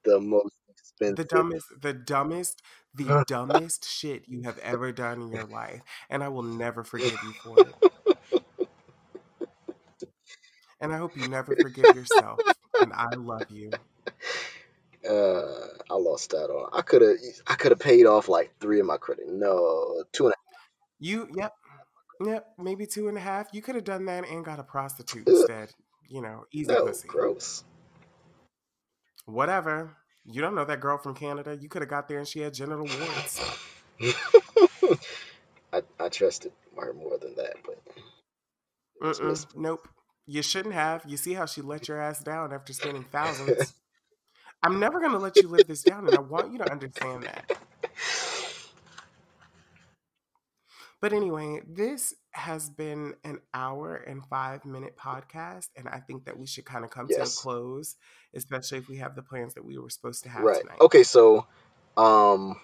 [0.03, 1.15] the most expensive.
[1.15, 2.61] the dumbest the dumbest
[2.93, 7.23] the dumbest shit you have ever done in your life and i will never forgive
[7.23, 7.75] you for it
[10.79, 12.41] and i hope you never forgive yourself
[12.79, 13.79] and i love you
[15.07, 16.69] Uh, I lost out on.
[16.73, 17.17] I could have.
[17.47, 19.25] I could have paid off like three of my credit.
[19.27, 20.45] No, two and a half.
[20.99, 21.53] you yep
[22.23, 23.47] yep maybe two and a half.
[23.53, 25.69] You could have done that and got a prostitute instead
[26.09, 27.07] you know easy no, pussy.
[27.07, 27.63] gross.
[29.25, 29.97] whatever.
[30.25, 31.57] You don't know that girl from canada.
[31.59, 33.41] You could have got there and she had genital warts.
[35.73, 37.79] I I trusted her more than that, but
[39.55, 39.87] nope.
[40.27, 41.03] You shouldn't have.
[41.07, 43.73] You see how she let your ass down after spending thousands?
[44.63, 47.23] I'm never going to let you live this down and i want you to understand
[47.23, 47.51] that
[51.05, 56.39] But anyway, this has been an hour and five minute podcast, and I think that
[56.39, 57.95] we should kind of come to a close,
[58.33, 60.61] especially if we have the plans that we were supposed to have right.
[60.61, 60.79] tonight.
[60.81, 61.45] Okay, so
[61.95, 62.59] um,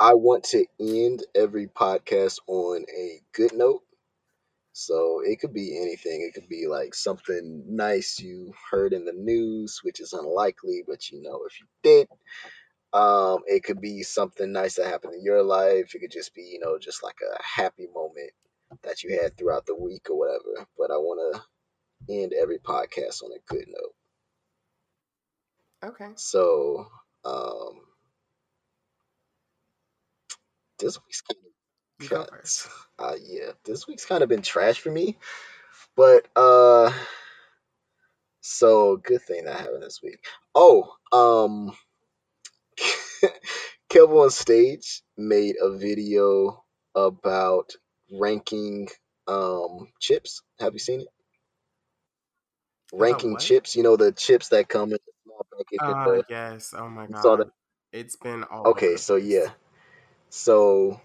[0.00, 3.82] I want to end every podcast on a good note.
[4.72, 6.22] So it could be anything.
[6.22, 11.10] It could be like something nice you heard in the news, which is unlikely, but
[11.10, 12.08] you know, if you did,
[12.92, 15.94] Um, it could be something nice that happened in your life.
[15.94, 18.30] It could just be, you know, just like a happy moment
[18.82, 20.66] that you had throughout the week or whatever.
[20.78, 23.94] But I want to end every podcast on a good note.
[25.90, 26.10] Okay.
[26.16, 26.86] So,
[27.24, 27.80] um,
[30.78, 31.40] this week's kind
[32.20, 32.68] of first.
[32.98, 35.16] uh, yeah, this week's kind of been trash for me.
[35.96, 36.92] But uh,
[38.40, 40.24] so good thing that happened this week.
[40.54, 41.74] Oh, um,
[43.88, 46.64] Kelvin on stage made a video
[46.94, 47.72] about
[48.12, 48.88] ranking
[49.26, 50.42] um chips.
[50.60, 51.08] Have you seen it?
[52.92, 53.40] Ranking what?
[53.40, 53.76] chips.
[53.76, 55.78] You know the chips that come in the small package.
[55.80, 56.74] Uh, the, yes.
[56.76, 57.46] Oh my you saw god.
[57.46, 57.52] that?
[57.92, 59.50] It's been all Okay, so yeah,
[60.30, 61.00] so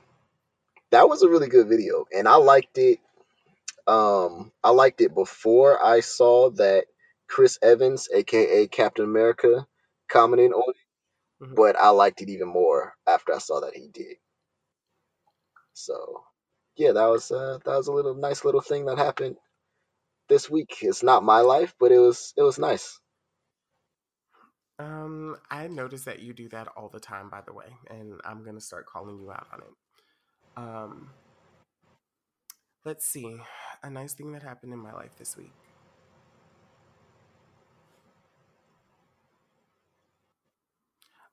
[0.91, 2.99] that was a really good video, and I liked it.
[3.87, 6.85] Um, I liked it before I saw that
[7.27, 9.67] Chris Evans, aka Captain America,
[10.09, 10.75] commenting on it,
[11.41, 11.57] Mhm.
[11.57, 14.17] but I liked it even more after I saw that he did.
[15.73, 16.23] So
[16.77, 19.37] yeah, that was uh, that was a little nice little thing that happened
[20.29, 20.77] this week.
[20.81, 22.99] It's not my life, but it was it was nice.
[24.79, 28.43] Um, I noticed that you do that all the time, by the way, and I'm
[28.43, 29.73] gonna start calling you out on it.
[30.57, 31.09] Um,
[32.85, 33.41] let's see.
[33.83, 35.53] A nice thing that happened in my life this week.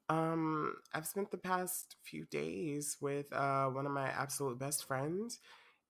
[0.08, 5.40] Um, I've spent the past few days with uh, one of my absolute best friends,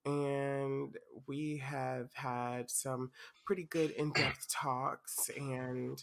[0.05, 0.95] and
[1.27, 3.11] we have had some
[3.45, 6.01] pretty good in depth talks and,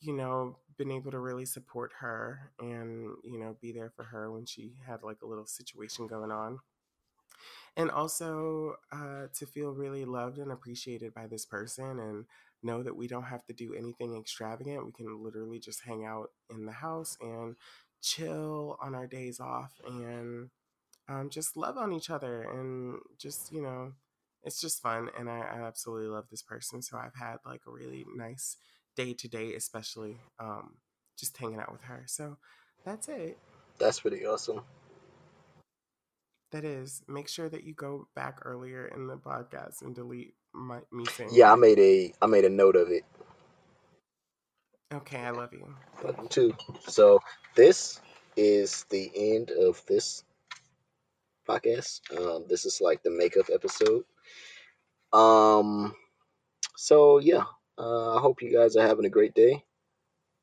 [0.00, 4.30] you know, been able to really support her and, you know, be there for her
[4.30, 6.58] when she had like a little situation going on.
[7.76, 12.24] And also uh, to feel really loved and appreciated by this person and
[12.66, 14.84] know that we don't have to do anything extravagant.
[14.84, 17.56] We can literally just hang out in the house and
[18.02, 20.50] chill on our days off and
[21.08, 23.92] um, just love on each other and just you know
[24.44, 27.70] it's just fun and I, I absolutely love this person so i've had like a
[27.70, 28.56] really nice
[28.96, 30.74] day to day especially um,
[31.18, 32.36] just hanging out with her so
[32.84, 33.38] that's it
[33.78, 34.62] That's pretty awesome.
[36.52, 40.78] that is make sure that you go back earlier in the podcast and delete my,
[40.92, 43.04] me saying Yeah, I made a I made a note of it.
[44.92, 46.54] okay i love you Love you too.
[46.88, 47.20] So
[47.54, 48.00] this
[48.36, 50.22] is the end of this
[51.48, 52.00] podcast.
[52.16, 54.04] Um, this is like the makeup episode.
[55.12, 55.94] Um,
[56.76, 57.44] so yeah,
[57.78, 59.64] uh, I hope you guys are having a great day,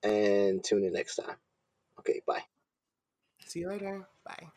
[0.04, 1.36] and tune in next time.
[2.00, 2.44] Okay, bye.
[3.46, 4.48] see you later bye